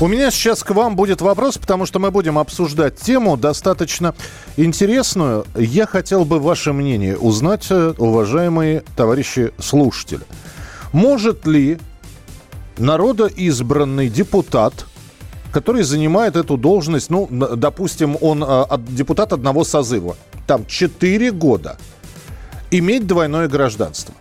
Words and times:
У 0.00 0.08
меня 0.08 0.32
сейчас 0.32 0.64
к 0.64 0.70
вам 0.72 0.96
будет 0.96 1.20
вопрос, 1.20 1.56
потому 1.56 1.86
что 1.86 2.00
мы 2.00 2.10
будем 2.10 2.36
обсуждать 2.36 2.96
тему 2.96 3.36
достаточно 3.36 4.14
интересную. 4.56 5.46
Я 5.54 5.86
хотел 5.86 6.24
бы 6.24 6.40
ваше 6.40 6.72
мнение 6.72 7.16
узнать, 7.16 7.68
э, 7.70 7.94
уважаемые 7.96 8.82
товарищи 8.96 9.52
слушатели. 9.60 10.22
Может 10.92 11.46
ли 11.46 11.78
народоизбранный 12.76 14.08
депутат, 14.08 14.84
который 15.52 15.84
занимает 15.84 16.34
эту 16.34 16.56
должность, 16.56 17.08
ну, 17.08 17.28
допустим, 17.30 18.18
он 18.20 18.42
э, 18.42 18.64
депутат 18.88 19.32
одного 19.32 19.62
созыва, 19.62 20.16
там 20.48 20.66
4 20.66 21.30
года, 21.30 21.78
иметь 22.72 23.06
двойное 23.06 23.46
гражданство? 23.46 24.12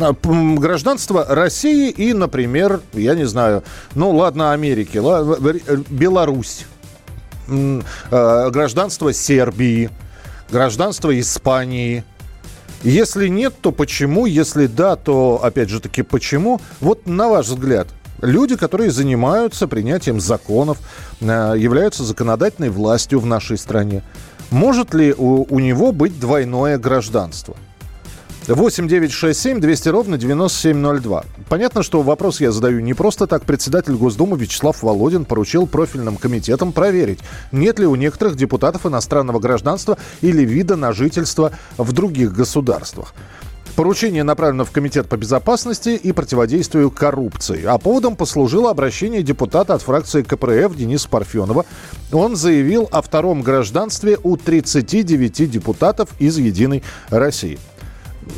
А, 0.00 0.14
гражданство 0.56 1.24
России 1.28 1.90
и, 1.90 2.12
например, 2.12 2.80
я 2.92 3.14
не 3.14 3.24
знаю, 3.24 3.64
ну 3.94 4.10
ладно, 4.10 4.52
Америки, 4.52 4.98
Беларусь, 5.90 6.66
а, 8.10 8.50
гражданство 8.50 9.12
Сербии, 9.12 9.90
гражданство 10.50 11.18
Испании. 11.18 12.04
Если 12.82 13.26
нет, 13.26 13.54
то 13.60 13.72
почему? 13.72 14.26
Если 14.26 14.68
да, 14.68 14.94
то 14.94 15.40
опять 15.42 15.68
же 15.68 15.80
таки 15.80 16.02
почему? 16.02 16.60
Вот 16.80 17.06
на 17.06 17.28
ваш 17.28 17.46
взгляд, 17.46 17.88
люди, 18.22 18.56
которые 18.56 18.92
занимаются 18.92 19.66
принятием 19.66 20.20
законов, 20.20 20.78
а, 21.20 21.54
являются 21.54 22.04
законодательной 22.04 22.70
властью 22.70 23.18
в 23.18 23.26
нашей 23.26 23.58
стране, 23.58 24.04
может 24.50 24.94
ли 24.94 25.12
у, 25.12 25.44
у 25.52 25.58
него 25.58 25.90
быть 25.90 26.20
двойное 26.20 26.78
гражданство? 26.78 27.56
8 27.56 27.67
9 28.88 29.12
6 29.12 29.38
7 29.38 29.60
200 29.60 29.88
ровно 29.90 30.16
9702. 30.16 31.24
Понятно, 31.50 31.82
что 31.82 32.00
вопрос 32.00 32.40
я 32.40 32.50
задаю 32.50 32.80
не 32.80 32.94
просто 32.94 33.26
так. 33.26 33.44
Председатель 33.44 33.92
Госдумы 33.92 34.38
Вячеслав 34.38 34.82
Володин 34.82 35.26
поручил 35.26 35.66
профильным 35.66 36.16
комитетам 36.16 36.72
проверить, 36.72 37.18
нет 37.52 37.78
ли 37.78 37.84
у 37.84 37.94
некоторых 37.94 38.36
депутатов 38.36 38.86
иностранного 38.86 39.38
гражданства 39.38 39.98
или 40.22 40.46
вида 40.46 40.76
на 40.76 40.92
жительство 40.94 41.52
в 41.76 41.92
других 41.92 42.32
государствах. 42.32 43.12
Поручение 43.76 44.24
направлено 44.24 44.64
в 44.64 44.70
Комитет 44.70 45.10
по 45.10 45.18
безопасности 45.18 45.90
и 45.90 46.12
противодействию 46.12 46.90
коррупции. 46.90 47.64
А 47.66 47.76
поводом 47.76 48.16
послужило 48.16 48.70
обращение 48.70 49.22
депутата 49.22 49.74
от 49.74 49.82
фракции 49.82 50.22
КПРФ 50.22 50.74
Дениса 50.74 51.10
Парфенова. 51.10 51.66
Он 52.12 52.34
заявил 52.34 52.88
о 52.90 53.02
втором 53.02 53.42
гражданстве 53.42 54.16
у 54.22 54.38
39 54.38 55.50
депутатов 55.50 56.08
из 56.18 56.38
«Единой 56.38 56.82
России». 57.10 57.58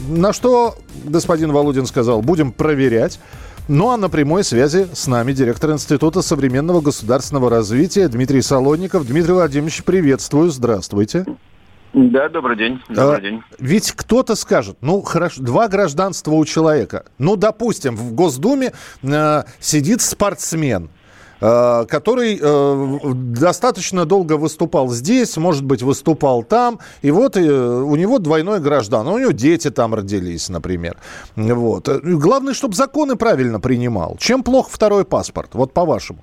На 0.08 0.33
что 0.33 0.74
господин 1.05 1.52
Володин 1.52 1.86
сказал, 1.86 2.22
будем 2.22 2.52
проверять. 2.52 3.20
Ну 3.69 3.91
а 3.91 3.97
на 3.97 4.08
прямой 4.08 4.42
связи 4.42 4.88
с 4.92 5.06
нами 5.06 5.32
директор 5.32 5.70
Института 5.70 6.22
современного 6.22 6.80
государственного 6.80 7.50
развития 7.50 8.08
Дмитрий 8.08 8.42
Солонников. 8.42 9.06
Дмитрий 9.06 9.32
Владимирович, 9.32 9.84
приветствую, 9.84 10.50
здравствуйте. 10.50 11.24
Да, 11.92 12.28
добрый 12.28 12.56
день. 12.56 12.80
Добрый 12.88 13.19
а, 13.19 13.20
день. 13.20 13.42
Ведь 13.58 13.92
кто-то 13.92 14.36
скажет, 14.36 14.77
ну 14.80 15.02
хорошо, 15.02 15.42
два 15.42 15.69
гражданства 15.69 16.32
у 16.32 16.44
человека. 16.44 17.04
Ну, 17.19 17.36
допустим, 17.36 17.97
в 17.97 18.12
Госдуме 18.12 18.72
э, 19.02 19.42
сидит 19.60 20.00
спортсмен– 20.00 20.91
который 21.41 22.38
э, 22.41 22.98
достаточно 23.14 24.04
долго 24.04 24.37
выступал 24.37 24.88
здесь, 24.88 25.37
может 25.37 25.64
быть, 25.64 25.82
выступал 25.82 26.42
там, 26.42 26.78
и 27.03 27.10
вот 27.10 27.37
э, 27.37 27.41
у 27.41 27.97
него 27.97 28.19
двойной 28.19 28.60
граждан, 28.60 29.09
у 29.09 29.19
него 29.19 29.32
дети 29.32 29.70
там 29.70 29.94
родились, 29.94 30.48
например. 30.48 30.97
Вот. 31.37 31.88
Главное, 31.88 32.54
чтобы 32.54 32.75
законы 32.75 33.16
правильно 33.16 33.60
принимал. 33.60 34.16
Чем 34.19 34.42
плох 34.42 34.69
второй 34.69 35.04
паспорт, 35.04 35.50
вот 35.54 35.72
по-вашему? 35.72 36.20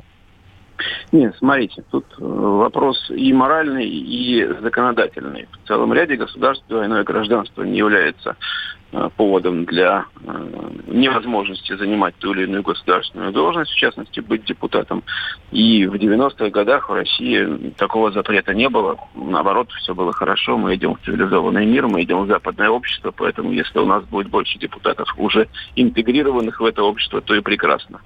Нет, 1.12 1.36
смотрите, 1.40 1.84
тут 1.90 2.06
вопрос 2.20 3.10
и 3.10 3.34
моральный, 3.34 3.88
и 3.88 4.46
законодательный. 4.62 5.48
В 5.64 5.68
целом 5.68 5.92
ряде 5.94 6.16
государств 6.16 6.64
двойное 6.68 7.04
гражданство 7.04 7.64
не 7.64 7.80
является 7.80 8.36
Э, 8.36 8.77
поводом 9.16 9.66
для 9.66 10.06
э, 10.24 10.70
невозможности 10.88 11.76
занимать 11.76 12.16
ту 12.16 12.34
или 12.34 12.44
иную 12.44 12.64
государственную 12.64 13.32
должность, 13.32 13.72
в 13.72 13.78
частности, 13.78 14.20
быть 14.20 14.46
депутатом. 14.46 15.04
И 15.52 15.86
в 15.86 15.96
90-х 15.96 16.50
годах 16.50 16.90
в 16.90 16.94
России 16.94 17.72
такого 17.78 18.12
запрета 18.12 18.54
не 18.54 18.70
было. 18.70 18.98
Наоборот, 19.16 19.70
все 19.72 19.94
было 19.94 20.14
хорошо. 20.14 20.58
Мы 20.58 20.76
идем 20.76 20.96
в 20.96 21.06
цивилизованный 21.06 21.66
мир, 21.66 21.88
мы 21.88 22.04
идем 22.04 22.24
в 22.24 22.28
западное 22.28 22.70
общество, 22.70 23.12
поэтому 23.12 23.52
если 23.52 23.80
у 23.80 23.86
нас 23.86 24.04
будет 24.06 24.30
больше 24.30 24.58
депутатов, 24.58 25.14
уже 25.18 25.48
интегрированных 25.76 26.60
в 26.60 26.66
это 26.66 26.84
общество, 26.84 27.22
то 27.22 27.36
и 27.36 27.42
прекрасно. 27.42 28.00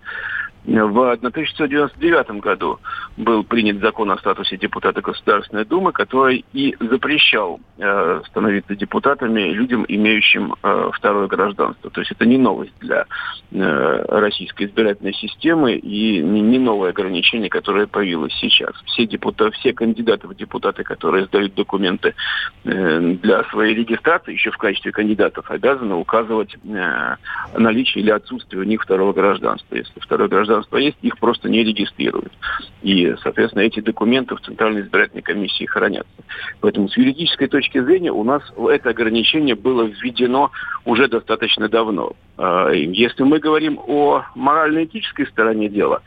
В 0.64 1.12
1999 1.14 2.40
году 2.40 2.80
был 3.18 3.44
принят 3.44 3.80
закон 3.80 4.12
о 4.12 4.18
статусе 4.18 4.58
депутата 4.58 5.02
Государственной 5.02 5.66
Думы, 5.66 5.92
который 5.92 6.46
и 6.54 6.76
запрещал 6.80 7.60
э, 7.80 8.22
становиться 8.28 8.76
депутатами 8.76 9.54
людям, 9.54 9.86
имеющим 9.88 10.54
э, 10.62 10.92
второе 10.94 11.28
гражданство. 11.28 11.90
То 11.90 12.02
есть 12.02 12.12
это 12.12 12.28
не 12.28 12.38
новость 12.38 12.74
для 12.80 13.06
э, 13.52 14.06
российской 14.08 14.66
избирательной 14.68 15.14
системы 15.14 15.74
и 15.74 16.22
не, 16.22 16.42
не 16.42 16.60
новое 16.60 16.92
ограничение, 16.92 17.50
которое 17.50 17.88
появилось 17.88 18.34
сейчас. 18.40 18.76
Все, 18.86 19.08
депутаты, 19.08 19.58
все 19.58 19.74
кандидаты 19.74 20.28
в 20.28 20.36
депутаты, 20.36 20.84
которые 20.84 21.26
сдают 21.26 21.56
документы 21.56 22.14
э, 22.66 23.00
для 23.22 23.44
своей 23.46 23.74
регистрации, 23.74 24.34
еще 24.34 24.52
в 24.52 24.58
качестве 24.58 24.92
кандидатов, 24.92 25.50
обязаны 25.50 25.96
указывать 25.96 26.56
э, 26.64 27.16
наличие 27.58 28.04
или 28.04 28.12
отсутствие 28.12 28.62
у 28.62 28.66
них 28.66 28.84
второго 28.84 29.12
гражданства. 29.12 29.76
Если 29.76 30.00
второе 30.00 30.30
гражданство 30.30 30.51
гражданства 30.52 30.78
есть, 30.78 30.98
их 31.02 31.18
просто 31.18 31.50
не 31.50 31.64
регистрируют. 31.64 32.32
И, 32.82 33.16
соответственно, 33.24 33.64
эти 33.64 33.80
документы 33.80 34.36
в 34.36 34.42
Центральной 34.42 34.82
избирательной 34.82 35.22
комиссии 35.22 35.66
хранятся. 35.66 36.12
Поэтому 36.60 36.90
с 36.90 36.98
юридической 36.98 37.48
точки 37.48 37.82
зрения 37.82 38.12
у 38.12 38.24
нас 38.24 38.42
это 38.70 38.90
ограничение 38.90 39.56
было 39.56 39.84
введено 39.84 40.52
уже 40.86 41.08
достаточно 41.08 41.70
давно. 41.70 42.14
А, 42.38 42.70
если 42.72 43.24
мы 43.24 43.40
говорим 43.40 43.80
о 43.88 44.24
морально-этической 44.36 45.28
стороне 45.28 45.70
дела, 45.70 46.02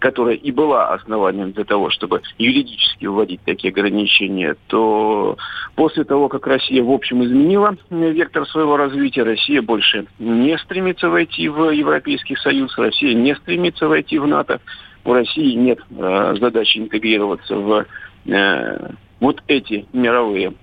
которая 0.00 0.34
и 0.34 0.50
была 0.50 0.88
основанием 0.88 1.52
для 1.52 1.64
того, 1.64 1.90
чтобы 1.90 2.22
юридически 2.38 3.06
вводить 3.06 3.42
такие 3.44 3.70
ограничения, 3.70 4.56
то 4.66 5.36
после 5.76 6.04
того, 6.04 6.28
как 6.28 6.46
Россия 6.46 6.82
в 6.82 6.90
общем 6.90 7.22
изменила 7.22 7.76
вектор 7.90 8.46
своего 8.48 8.76
развития, 8.76 9.22
Россия 9.22 9.62
больше 9.62 10.06
не 10.18 10.56
стремится 10.58 11.10
войти 11.10 11.48
в 11.48 11.70
Европейский 11.70 12.36
Союз, 12.36 12.76
Россия 12.78 13.14
не 13.14 13.34
стремится 13.36 13.86
войти 13.86 14.18
в 14.18 14.26
НАТО, 14.26 14.60
у 15.04 15.12
России 15.12 15.52
нет 15.52 15.78
э, 15.90 16.34
задачи 16.40 16.78
интегрироваться 16.78 17.54
в 17.56 17.86
э, 18.26 18.90
вот 19.20 19.42
эти 19.48 19.86
мировые 19.92 20.54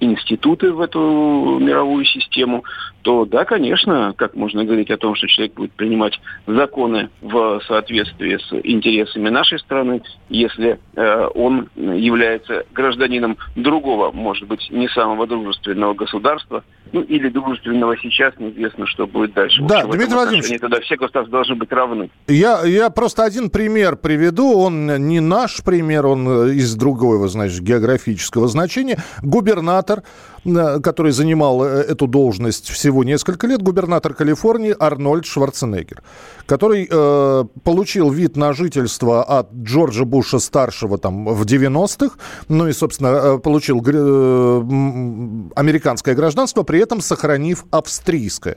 институты 0.00 0.72
в 0.72 0.80
эту 0.80 1.58
мировую 1.60 2.04
систему, 2.04 2.64
то 3.02 3.24
да, 3.24 3.44
конечно, 3.44 4.14
как 4.16 4.34
можно 4.34 4.64
говорить 4.64 4.90
о 4.90 4.96
том, 4.96 5.14
что 5.14 5.26
человек 5.26 5.54
будет 5.54 5.72
принимать 5.72 6.20
законы 6.46 7.10
в 7.20 7.60
соответствии 7.66 8.36
с 8.36 8.52
интересами 8.64 9.28
нашей 9.28 9.58
страны, 9.58 10.02
если 10.28 10.78
э, 10.96 11.28
он 11.34 11.68
является 11.76 12.64
гражданином 12.72 13.38
другого, 13.56 14.10
может 14.12 14.46
быть, 14.46 14.70
не 14.70 14.88
самого 14.88 15.26
дружественного 15.26 15.94
государства, 15.94 16.62
ну 16.92 17.02
или 17.02 17.28
дружественного 17.28 17.96
сейчас, 17.98 18.34
неизвестно, 18.38 18.86
что 18.86 19.06
будет 19.06 19.32
дальше. 19.32 19.62
Да, 19.62 19.80
общем, 19.80 19.90
Дмитрий 19.92 20.14
Владимирович. 20.14 20.60
Тогда 20.60 20.80
все 20.80 20.96
государства 20.96 21.30
должны 21.30 21.54
быть 21.54 21.72
равны. 21.72 22.10
Я, 22.26 22.64
я 22.64 22.90
просто 22.90 23.24
один 23.24 23.50
пример 23.50 23.96
приведу, 23.96 24.58
он 24.58 24.86
не 25.06 25.20
наш 25.20 25.62
пример, 25.62 26.06
он 26.06 26.50
из 26.50 26.74
другого, 26.74 27.28
значит, 27.28 27.60
географического 27.60 28.48
значения. 28.48 28.98
Губернатор, 29.22 30.02
который 30.44 31.12
занимал 31.12 31.64
э, 31.64 31.84
эту 31.88 32.06
должность 32.06 32.68
все 32.68 32.90
всего 32.90 33.04
несколько 33.04 33.46
лет 33.46 33.62
губернатор 33.62 34.14
Калифорнии 34.14 34.74
Арнольд 34.76 35.24
Шварценеггер, 35.24 36.02
который 36.46 36.88
э, 36.90 37.44
получил 37.62 38.10
вид 38.10 38.36
на 38.36 38.52
жительство 38.52 39.22
от 39.22 39.52
Джорджа 39.52 40.04
Буша 40.04 40.40
старшего 40.40 40.98
там 40.98 41.24
в 41.26 41.44
90-х, 41.44 42.16
ну 42.48 42.66
и, 42.66 42.72
собственно, 42.72 43.08
э, 43.08 43.38
получил 43.38 43.80
э, 43.86 44.62
американское 45.54 46.16
гражданство, 46.16 46.64
при 46.64 46.80
этом 46.80 47.00
сохранив 47.00 47.64
австрийское. 47.70 48.56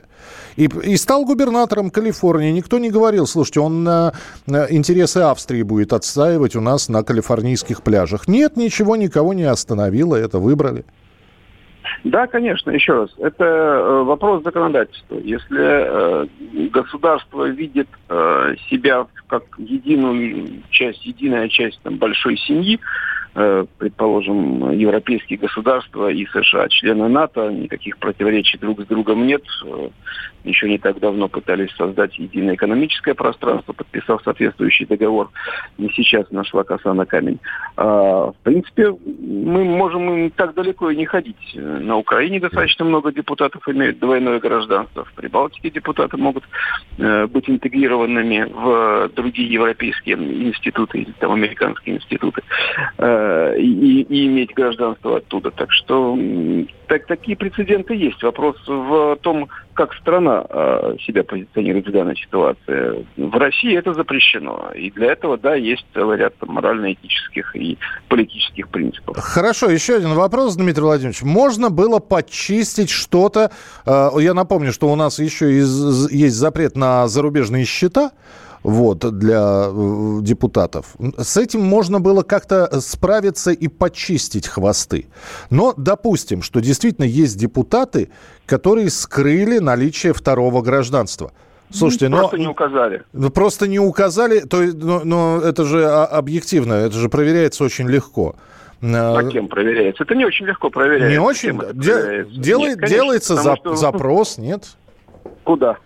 И, 0.56 0.64
и 0.64 0.96
стал 0.96 1.24
губернатором 1.24 1.90
Калифорнии. 1.90 2.50
Никто 2.50 2.80
не 2.80 2.90
говорил, 2.90 3.28
слушайте, 3.28 3.60
он 3.60 3.86
э, 3.86 4.12
интересы 4.70 5.18
Австрии 5.18 5.62
будет 5.62 5.92
отстаивать 5.92 6.56
у 6.56 6.60
нас 6.60 6.88
на 6.88 7.04
калифорнийских 7.04 7.82
пляжах. 7.82 8.26
Нет, 8.26 8.56
ничего 8.56 8.96
никого 8.96 9.32
не 9.32 9.44
остановило, 9.44 10.16
это 10.16 10.40
выбрали. 10.40 10.84
Да, 12.04 12.26
конечно, 12.26 12.70
еще 12.70 12.92
раз. 12.92 13.10
Это 13.18 13.44
э, 13.44 14.02
вопрос 14.02 14.44
законодательства. 14.44 15.16
Если 15.16 15.58
э, 15.58 16.26
государство 16.68 17.44
видит 17.44 17.88
э, 18.10 18.54
себя 18.68 19.06
как 19.26 19.44
единую 19.56 20.62
часть, 20.68 21.04
единая 21.06 21.48
часть 21.48 21.80
там, 21.82 21.96
большой 21.96 22.36
семьи, 22.36 22.78
предположим, 23.34 24.70
европейские 24.70 25.38
государства 25.38 26.08
и 26.08 26.24
США, 26.26 26.68
члены 26.68 27.08
НАТО, 27.08 27.50
никаких 27.50 27.98
противоречий 27.98 28.58
друг 28.58 28.80
с 28.82 28.86
другом 28.86 29.26
нет. 29.26 29.42
Э, 29.64 29.88
еще 30.44 30.68
не 30.68 30.78
так 30.78 31.00
давно 31.00 31.28
пытались 31.28 31.74
создать 31.74 32.18
единое 32.18 32.54
экономическое 32.54 33.14
пространство, 33.14 33.72
подписав 33.72 34.22
соответствующий 34.22 34.86
договор. 34.86 35.30
Не 35.78 35.88
сейчас 35.90 36.30
нашла 36.30 36.64
коса 36.64 36.92
на 36.94 37.06
камень. 37.06 37.40
А, 37.76 38.30
в 38.30 38.36
принципе, 38.42 38.90
мы 38.90 39.64
можем 39.64 40.30
так 40.30 40.54
далеко 40.54 40.90
и 40.90 40.96
не 40.96 41.06
ходить. 41.06 41.54
На 41.54 41.96
Украине 41.96 42.40
достаточно 42.40 42.84
много 42.84 43.10
депутатов 43.10 43.66
имеют 43.68 43.98
двойное 43.98 44.38
гражданство. 44.38 45.04
В 45.04 45.12
Прибалтике 45.14 45.70
депутаты 45.70 46.16
могут 46.18 46.44
э, 46.98 47.26
быть 47.26 47.48
интегрированными 47.48 48.46
в 48.52 49.10
другие 49.16 49.50
европейские 49.50 50.16
институты 50.16 51.06
там 51.18 51.32
американские 51.32 51.96
институты. 51.96 52.42
Э, 53.24 53.56
и, 53.58 54.02
и 54.02 54.26
иметь 54.26 54.52
гражданство 54.54 55.16
оттуда. 55.16 55.50
Так 55.50 55.72
что 55.72 56.18
так, 56.88 57.06
такие 57.06 57.36
прецеденты 57.36 57.94
есть. 57.94 58.22
Вопрос 58.22 58.56
в 58.66 59.16
том, 59.22 59.48
как 59.72 59.94
страна 59.94 60.44
э, 60.48 60.96
себя 61.06 61.24
позиционирует 61.24 61.86
в 61.86 61.92
данной 61.92 62.16
ситуации. 62.16 63.06
В 63.16 63.36
России 63.38 63.76
это 63.76 63.94
запрещено. 63.94 64.70
И 64.74 64.90
для 64.90 65.12
этого, 65.12 65.38
да, 65.38 65.54
есть 65.54 65.86
целый 65.94 66.18
ряд 66.18 66.34
морально-этических 66.42 67.56
и 67.56 67.78
политических 68.08 68.68
принципов. 68.68 69.16
Хорошо, 69.18 69.70
еще 69.70 69.96
один 69.96 70.14
вопрос, 70.14 70.56
Дмитрий 70.56 70.82
Владимирович. 70.82 71.22
Можно 71.22 71.70
было 71.70 72.00
почистить 72.00 72.90
что-то? 72.90 73.52
Э, 73.86 74.10
я 74.18 74.34
напомню, 74.34 74.72
что 74.72 74.88
у 74.92 74.96
нас 74.96 75.18
еще 75.18 75.52
из, 75.52 76.10
есть 76.10 76.36
запрет 76.36 76.76
на 76.76 77.08
зарубежные 77.08 77.64
счета 77.64 78.10
вот, 78.64 78.98
для 79.18 79.66
э, 79.68 80.18
депутатов. 80.22 80.96
С 81.18 81.36
этим 81.36 81.60
можно 81.60 82.00
было 82.00 82.22
как-то 82.22 82.80
справиться 82.80 83.52
и 83.52 83.68
почистить 83.68 84.48
хвосты. 84.48 85.06
Но 85.50 85.74
допустим, 85.76 86.42
что 86.42 86.60
действительно 86.60 87.04
есть 87.04 87.36
депутаты, 87.36 88.08
которые 88.46 88.90
скрыли 88.90 89.58
наличие 89.58 90.14
второго 90.14 90.62
гражданства. 90.62 91.30
Слушайте, 91.70 92.08
но... 92.08 92.18
Просто 92.18 92.38
не 92.38 92.48
указали. 92.48 93.02
Просто 93.34 93.68
не 93.68 93.78
указали, 93.78 94.40
то, 94.40 94.62
но, 94.62 95.02
но 95.04 95.40
это 95.40 95.64
же 95.64 95.86
объективно, 95.86 96.72
это 96.74 96.96
же 96.96 97.08
проверяется 97.08 97.64
очень 97.64 97.88
легко. 97.88 98.34
А 98.82 99.24
кем 99.24 99.48
проверяется? 99.48 100.04
Это 100.04 100.14
не 100.14 100.24
очень 100.24 100.46
легко 100.46 100.70
проверяется. 100.70 101.10
Не 101.10 101.18
очень? 101.18 101.58
Де- 101.74 102.26
делает, 102.30 102.70
нет, 102.70 102.80
конечно, 102.80 102.88
делается 102.88 103.36
за- 103.36 103.56
что... 103.56 103.76
запрос, 103.76 104.38
нет? 104.38 104.76
Куда? 105.42 105.76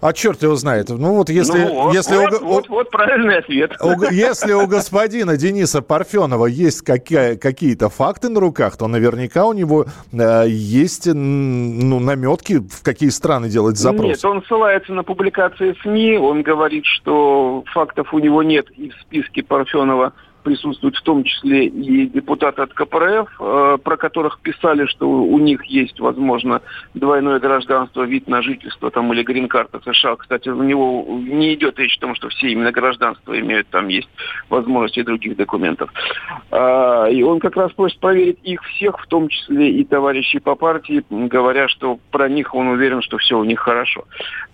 А 0.00 0.12
черт 0.12 0.42
его 0.42 0.54
знает. 0.56 0.88
Ну 0.88 1.14
вот 1.14 1.28
если... 1.28 1.58
Ну, 1.58 1.84
вот, 1.84 1.94
если 1.94 2.16
вот, 2.16 2.42
у, 2.42 2.46
вот, 2.46 2.68
вот 2.68 2.90
правильный 2.90 3.38
ответ. 3.38 3.72
У, 3.80 4.02
если 4.10 4.52
у 4.52 4.66
господина 4.66 5.36
Дениса 5.36 5.82
Парфенова 5.82 6.46
есть 6.46 6.82
какие, 6.82 7.34
какие-то 7.34 7.90
факты 7.90 8.28
на 8.28 8.40
руках, 8.40 8.76
то 8.76 8.86
наверняка 8.88 9.46
у 9.46 9.52
него 9.52 9.86
э, 10.12 10.44
есть 10.48 11.06
ну, 11.06 12.00
наметки, 12.00 12.60
в 12.60 12.82
какие 12.82 13.10
страны 13.10 13.48
делать 13.48 13.76
запрос. 13.76 14.06
Нет, 14.06 14.24
он 14.24 14.42
ссылается 14.44 14.92
на 14.92 15.02
публикации 15.02 15.76
СМИ, 15.82 16.18
он 16.18 16.42
говорит, 16.42 16.84
что 16.86 17.64
фактов 17.72 18.14
у 18.14 18.18
него 18.18 18.42
нет 18.42 18.70
и 18.70 18.90
в 18.90 18.94
списке 19.02 19.42
Парфенова 19.42 20.12
присутствуют 20.42 20.96
в 20.96 21.02
том 21.02 21.24
числе 21.24 21.66
и 21.66 22.06
депутаты 22.06 22.62
от 22.62 22.72
КПРФ, 22.74 23.28
э, 23.40 23.78
про 23.82 23.96
которых 23.96 24.40
писали, 24.40 24.86
что 24.86 25.08
у 25.08 25.38
них 25.38 25.64
есть, 25.64 26.00
возможно, 26.00 26.62
двойное 26.94 27.38
гражданство, 27.38 28.02
вид 28.02 28.28
на 28.28 28.42
жительство 28.42 28.90
там, 28.90 29.12
или 29.12 29.22
грин-карта 29.22 29.80
США. 29.84 30.16
Кстати, 30.16 30.48
у 30.48 30.62
него 30.62 31.04
не 31.08 31.54
идет 31.54 31.78
речь 31.78 31.96
о 31.98 32.00
том, 32.00 32.14
что 32.14 32.28
все 32.28 32.48
именно 32.48 32.72
гражданство 32.72 33.38
имеют, 33.38 33.68
там 33.68 33.88
есть 33.88 34.08
возможности 34.48 35.02
других 35.02 35.36
документов. 35.36 35.92
А, 36.50 37.06
и 37.06 37.22
он 37.22 37.40
как 37.40 37.56
раз 37.56 37.72
просит 37.72 37.98
проверить 38.00 38.38
их 38.42 38.62
всех, 38.62 38.98
в 38.98 39.06
том 39.06 39.28
числе 39.28 39.70
и 39.70 39.84
товарищей 39.84 40.38
по 40.38 40.54
партии, 40.54 41.04
говоря, 41.10 41.68
что 41.68 41.98
про 42.10 42.28
них 42.28 42.54
он 42.54 42.68
уверен, 42.68 43.02
что 43.02 43.18
все 43.18 43.38
у 43.38 43.44
них 43.44 43.60
хорошо. 43.60 44.04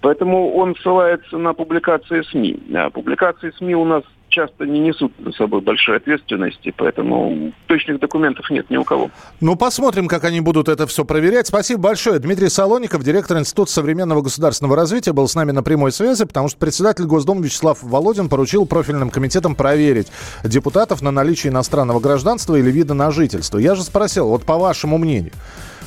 Поэтому 0.01 0.55
он 0.55 0.75
ссылается 0.77 1.39
на 1.39 1.55
публикации 1.55 2.23
СМИ. 2.23 2.59
А 2.75 2.91
публикации 2.91 3.51
СМИ 3.59 3.75
у 3.75 3.85
нас 3.85 4.03
часто 4.37 4.67
не 4.67 4.81
несут 4.81 5.13
за 5.19 5.33
собой 5.33 5.63
большой 5.63 5.97
ответственности, 5.97 6.73
поэтому 6.77 7.53
точных 7.67 8.01
документов 8.01 8.51
нет 8.51 8.69
ни 8.69 8.77
у 8.77 8.85
кого. 8.85 9.11
Ну, 9.41 9.57
посмотрим, 9.57 10.09
как 10.09 10.25
они 10.25 10.41
будут 10.41 10.69
это 10.69 10.87
все 10.87 11.07
проверять. 11.07 11.47
Спасибо 11.47 11.81
большое. 11.81 12.19
Дмитрий 12.19 12.51
Солоников, 12.51 13.03
директор 13.03 13.39
Института 13.39 13.73
современного 13.73 14.21
государственного 14.21 14.77
развития, 14.77 15.15
был 15.15 15.27
с 15.27 15.35
нами 15.35 15.53
на 15.53 15.63
прямой 15.63 15.91
связи, 15.91 16.27
потому 16.27 16.49
что 16.49 16.59
председатель 16.59 17.07
Госдумы 17.07 17.45
Вячеслав 17.45 17.83
Володин 17.83 18.29
поручил 18.29 18.67
профильным 18.67 19.09
комитетам 19.09 19.55
проверить 19.55 20.09
депутатов 20.45 21.01
на 21.01 21.11
наличие 21.11 21.51
иностранного 21.51 22.01
гражданства 22.01 22.57
или 22.57 22.71
вида 22.71 22.93
на 22.93 23.11
жительство. 23.11 23.57
Я 23.57 23.75
же 23.75 23.83
спросил, 23.83 24.29
вот 24.29 24.45
по 24.45 24.59
вашему 24.59 24.99
мнению, 24.99 25.33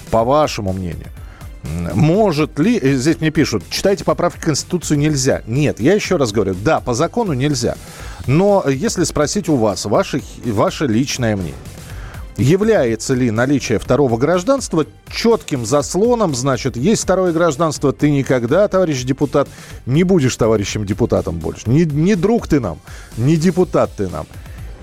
по 0.09 0.23
вашему 0.23 0.73
мнению, 0.73 1.07
может 1.93 2.57
ли, 2.57 2.79
э, 2.81 2.93
здесь 2.93 3.19
мне 3.19 3.31
пишут, 3.31 3.63
читайте 3.69 4.03
поправки 4.03 4.39
к 4.39 4.45
Конституции 4.45 4.95
нельзя. 4.95 5.43
Нет, 5.45 5.79
я 5.79 5.93
еще 5.93 6.15
раз 6.15 6.31
говорю, 6.31 6.55
да, 6.55 6.79
по 6.79 6.93
закону 6.93 7.33
нельзя. 7.33 7.75
Но 8.29 8.63
если 8.69 9.05
спросить 9.05 9.49
у 9.49 9.55
вас, 9.55 9.85
ваше, 9.85 10.21
ваше 10.45 10.85
личное 10.85 11.35
мнение, 11.35 11.55
является 12.37 13.15
ли 13.15 13.31
наличие 13.31 13.79
второго 13.79 14.17
гражданства 14.17 14.85
четким 15.11 15.65
заслоном, 15.65 16.35
значит, 16.35 16.77
есть 16.77 17.01
второе 17.01 17.33
гражданство, 17.33 17.91
ты 17.91 18.11
никогда, 18.11 18.67
товарищ 18.67 19.01
депутат, 19.03 19.49
не 19.87 20.03
будешь 20.03 20.35
товарищем 20.35 20.85
депутатом 20.85 21.39
больше. 21.39 21.67
Не, 21.71 21.85
не 21.85 22.13
друг 22.13 22.47
ты 22.47 22.59
нам, 22.59 22.77
не 23.17 23.35
депутат 23.35 23.89
ты 23.97 24.07
нам. 24.07 24.27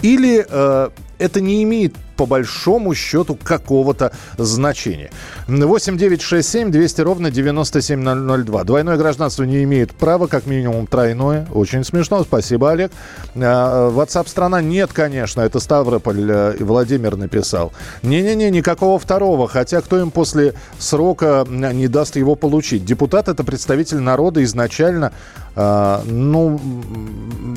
Или 0.03 0.45
э, 0.49 0.91
это 1.19 1.41
не 1.41 1.63
имеет 1.63 1.95
по 2.17 2.27
большому 2.27 2.95
счету 2.95 3.39
какого-то 3.43 4.13
значения. 4.39 5.11
8 5.47 5.97
9 5.97 6.23
6 6.23 6.49
7 6.49 6.71
200 6.71 7.01
ровно 7.03 7.31
9702. 7.31 8.65
Двойное 8.65 8.97
гражданство 8.97 9.45
не 9.45 9.63
имеет 9.65 9.93
права, 9.93 10.27
как 10.27 10.47
минимум 10.47 10.87
тройное. 10.87 11.47
Очень 11.53 11.85
смешно. 11.85 12.23
Спасибо, 12.25 12.73
Олег. 12.73 12.91
А, 13.35 13.91
WhatsApp 13.91 14.29
страна 14.29 14.61
нет, 14.61 14.93
конечно. 14.93 15.43
Это 15.43 15.61
Ставрополь 15.61 16.31
э, 16.31 16.57
Владимир 16.61 17.17
написал. 17.17 17.73
Не-не-не, 18.03 18.51
никакого 18.51 18.99
второго. 18.99 19.49
Хотя 19.49 19.81
кто 19.81 19.99
им 19.99 20.11
после 20.11 20.55
срока 20.79 21.47
не 21.49 21.89
даст 21.89 22.17
его 22.17 22.35
получить? 22.35 22.85
Депутат 22.85 23.29
это 23.29 23.45
представитель 23.45 23.99
народа 23.99 24.43
изначально. 24.45 25.13
А, 25.55 26.03
ну, 26.05 26.61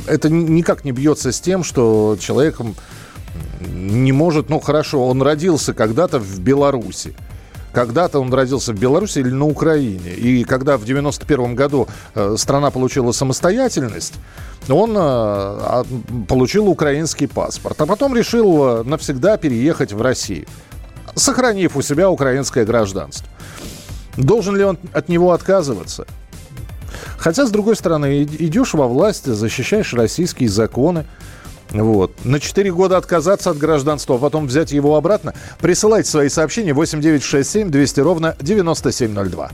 это 0.08 0.30
никак 0.30 0.86
не 0.86 0.92
бьется 0.92 1.32
с 1.32 1.42
тем, 1.42 1.64
что 1.64 2.18
человеком 2.20 2.76
не 3.62 4.12
может, 4.12 4.50
ну 4.50 4.60
хорошо, 4.60 5.08
он 5.08 5.22
родился 5.22 5.74
когда-то 5.74 6.20
в 6.20 6.40
Беларуси. 6.40 7.16
Когда-то 7.72 8.20
он 8.20 8.34
родился 8.34 8.74
в 8.74 8.80
Беларуси 8.80 9.20
или 9.20 9.30
на 9.30 9.46
Украине. 9.46 10.14
И 10.14 10.44
когда 10.44 10.78
в 10.78 10.86
91 10.86 11.56
году 11.56 11.88
э, 12.16 12.36
страна 12.38 12.72
получила 12.72 13.12
самостоятельность, 13.12 14.16
он 14.68 14.96
э, 14.98 15.84
получил 16.28 16.68
украинский 16.68 17.28
паспорт. 17.28 17.80
А 17.80 17.86
потом 17.86 18.16
решил 18.16 18.80
э, 18.80 18.84
навсегда 18.84 19.38
переехать 19.38 19.94
в 19.94 20.02
Россию, 20.02 20.48
сохранив 21.16 21.76
у 21.76 21.82
себя 21.84 22.10
украинское 22.10 22.66
гражданство. 22.66 23.28
Должен 24.18 24.56
ли 24.56 24.64
он 24.64 24.80
от 24.94 25.08
него 25.08 25.32
отказываться? 25.32 26.08
Хотя, 27.18 27.46
с 27.46 27.52
другой 27.52 27.76
стороны, 27.76 28.24
идешь 28.24 28.74
во 28.74 28.88
власть, 28.88 29.26
защищаешь 29.26 29.94
российские 29.94 30.50
законы, 30.50 31.06
вот. 31.72 32.14
На 32.26 32.40
4 32.40 32.72
года 32.72 32.98
отказаться 32.98 33.52
от 33.52 33.58
гражданства, 33.58 34.16
а 34.16 34.18
потом 34.18 34.48
взять 34.48 34.72
его 34.72 34.96
обратно. 34.96 35.34
Присылайте 35.60 36.10
свои 36.10 36.30
сообщения 36.30 36.74
8967 36.74 37.70
200 37.70 38.00
ровно 38.00 38.36
9702. 38.42 39.52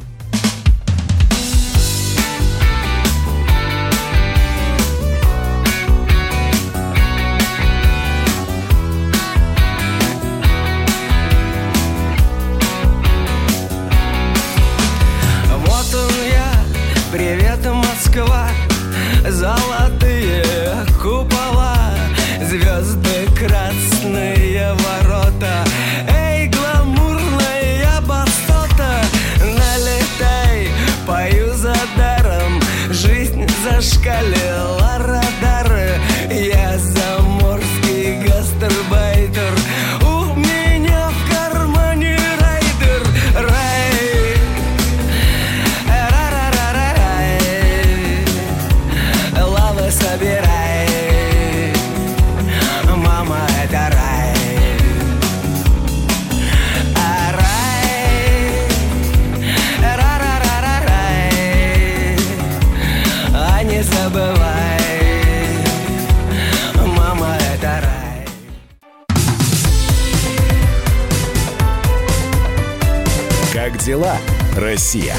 Дела, 73.86 74.18
Россия? 74.58 75.14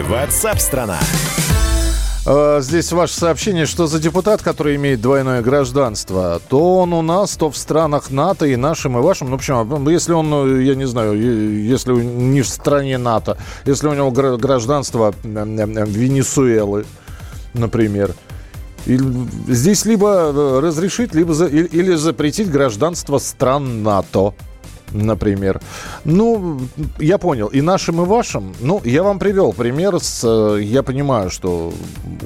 Ватсап-страна! 0.00 1.00
Э, 2.24 2.60
здесь 2.62 2.92
ваше 2.92 3.14
сообщение, 3.14 3.66
что 3.66 3.88
за 3.88 3.98
депутат, 3.98 4.42
который 4.42 4.76
имеет 4.76 5.00
двойное 5.00 5.42
гражданство, 5.42 6.40
то 6.48 6.78
он 6.78 6.92
у 6.92 7.02
нас, 7.02 7.36
то 7.36 7.50
в 7.50 7.56
странах 7.56 8.10
НАТО 8.10 8.46
и 8.46 8.54
нашим, 8.54 8.96
и 8.96 9.00
вашим. 9.00 9.30
Ну, 9.30 9.38
почему? 9.38 9.88
Если 9.90 10.12
он, 10.12 10.32
э, 10.32 10.62
я 10.62 10.76
не 10.76 10.86
знаю, 10.86 11.20
если 11.20 11.92
не 11.92 12.42
в 12.42 12.48
стране 12.48 12.96
НАТО, 12.96 13.36
если 13.66 13.88
у 13.88 13.94
него 13.94 14.12
гражданство 14.12 15.12
Венесуэлы, 15.24 16.84
например, 17.54 18.14
здесь 18.86 19.84
либо 19.84 20.30
э, 20.32 20.60
разрешить, 20.60 21.12
либо 21.12 21.34
за, 21.34 21.46
или 21.46 21.96
запретить 21.96 22.50
гражданство 22.52 23.18
стран 23.18 23.82
НАТО 23.82 24.34
например. 24.92 25.60
Ну, 26.04 26.60
я 26.98 27.18
понял. 27.18 27.48
И 27.48 27.60
нашим, 27.60 28.02
и 28.02 28.04
вашим. 28.04 28.54
Ну, 28.60 28.80
я 28.84 29.02
вам 29.02 29.18
привел 29.18 29.52
пример 29.52 30.00
с... 30.00 30.22
Э, 30.24 30.62
я 30.62 30.82
понимаю, 30.82 31.30
что 31.30 31.72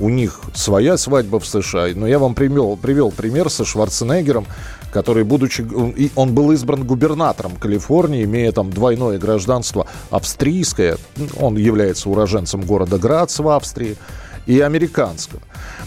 у 0.01 0.09
них 0.09 0.41
своя 0.55 0.97
свадьба 0.97 1.41
в 1.41 1.47
США, 1.47 1.89
но 1.95 2.07
я 2.07 2.19
вам 2.19 2.35
привел, 2.35 2.77
привел 2.77 3.11
пример 3.11 3.51
со 3.51 3.65
Шварценеггером, 3.65 4.47
который, 4.93 5.25
будучи... 5.25 5.67
Он 6.15 6.35
был 6.35 6.53
избран 6.53 6.85
губернатором 6.85 7.57
Калифорнии, 7.57 8.25
имея 8.25 8.53
там 8.53 8.71
двойное 8.71 9.19
гражданство 9.19 9.87
австрийское. 10.11 10.97
Он 11.41 11.57
является 11.57 12.09
уроженцем 12.09 12.63
города 12.63 12.99
Грац 12.99 13.39
в 13.39 13.49
Австрии 13.49 13.97
и 14.47 14.61
американского. 14.61 15.41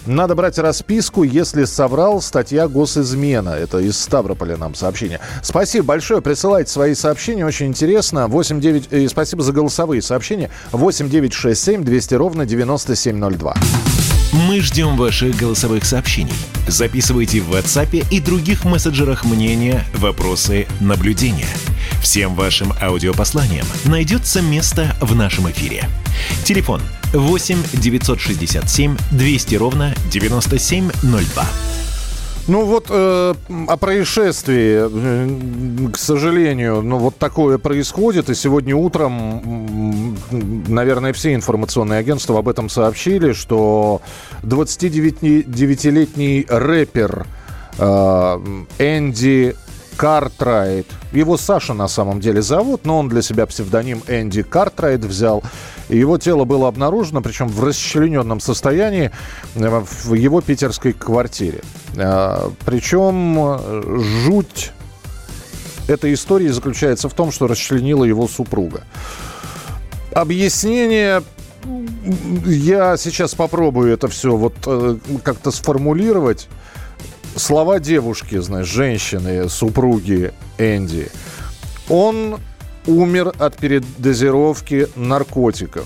Надо 0.05 0.35
брать 0.35 0.57
расписку, 0.57 1.23
если 1.23 1.65
соврал, 1.65 2.21
статья 2.21 2.67
госизмена. 2.67 3.49
Это 3.49 3.79
из 3.79 3.99
Ставрополя 3.99 4.57
нам 4.57 4.73
сообщение. 4.73 5.19
Спасибо 5.43 5.85
большое. 5.85 6.21
Присылайте 6.21 6.71
свои 6.71 6.95
сообщения. 6.95 7.45
Очень 7.45 7.67
интересно. 7.67 8.27
8 8.27 8.61
9... 8.61 8.93
И 8.93 9.07
спасибо 9.07 9.43
за 9.43 9.51
голосовые 9.51 10.01
сообщения. 10.01 10.49
8 10.71 11.09
9 11.09 11.33
6 11.33 11.61
7 11.61 11.83
200 11.83 12.13
ровно 12.15 12.45
9702. 12.45 13.55
Мы 14.33 14.61
ждем 14.61 14.97
ваших 14.97 15.35
голосовых 15.35 15.85
сообщений. 15.85 16.33
Записывайте 16.67 17.41
в 17.41 17.51
WhatsApp 17.51 18.05
и 18.11 18.19
других 18.19 18.65
мессенджерах 18.65 19.25
мнения, 19.25 19.83
вопросы, 19.95 20.67
наблюдения. 20.79 21.47
Всем 22.01 22.35
вашим 22.35 22.73
аудиопосланиям 22.81 23.65
найдется 23.85 24.41
место 24.41 24.95
в 25.01 25.15
нашем 25.15 25.49
эфире. 25.49 25.85
Телефон 26.43 26.81
8 26.81 26.96
967 27.13 28.97
200 29.11 29.55
ровно 29.55 29.93
9702. 30.11 31.45
Ну 32.47 32.65
вот 32.65 32.87
э, 32.89 33.35
о 33.67 33.77
происшествии, 33.77 35.91
к 35.91 35.97
сожалению, 35.97 36.81
ну 36.81 36.97
вот 36.97 37.17
такое 37.17 37.57
происходит. 37.57 38.29
И 38.29 38.35
сегодня 38.35 38.73
утром, 38.73 40.15
наверное, 40.31 41.11
все 41.11 41.35
информационные 41.35 41.99
агентства 41.99 42.39
об 42.39 42.47
этом 42.47 42.69
сообщили, 42.69 43.33
что 43.33 44.01
29-летний 44.43 46.45
рэпер 46.47 47.27
э, 47.77 48.39
Энди 48.79 49.53
Картрайт. 49.97 50.85
Его 51.11 51.37
Саша 51.37 51.73
на 51.73 51.87
самом 51.87 52.21
деле 52.21 52.41
зовут, 52.43 52.85
но 52.85 52.99
он 52.99 53.09
для 53.09 53.23
себя 53.23 53.47
псевдоним 53.47 54.03
Энди 54.07 54.43
Картрайт 54.43 55.03
взял. 55.03 55.43
Его 55.89 56.19
тело 56.19 56.45
было 56.45 56.67
обнаружено, 56.67 57.21
причем 57.21 57.47
в 57.47 57.63
расчлененном 57.63 58.39
состоянии 58.39 59.11
э, 59.55 59.83
в 59.83 60.13
его 60.13 60.41
питерской 60.41 60.93
квартире. 60.93 61.61
Э, 61.95 62.49
причем 62.63 63.39
э, 63.39 63.99
жуть 64.25 64.71
этой 65.87 66.13
истории 66.13 66.49
заключается 66.49 67.09
в 67.09 67.13
том, 67.13 67.31
что 67.31 67.47
расчленила 67.47 68.03
его 68.03 68.27
супруга. 68.27 68.83
Объяснение 70.13 71.23
я 72.45 72.97
сейчас 72.97 73.33
попробую 73.33 73.91
это 73.91 74.07
все 74.07 74.35
вот 74.35 74.53
как-то 75.23 75.51
сформулировать 75.51 76.47
слова 77.38 77.79
девушки, 77.79 78.38
знаешь, 78.39 78.67
женщины, 78.67 79.50
супруги 79.50 80.34
Энди. 80.58 81.10
Он 81.89 82.39
умер 82.86 83.34
от 83.38 83.58
передозировки 83.58 84.88
наркотиков. 84.96 85.86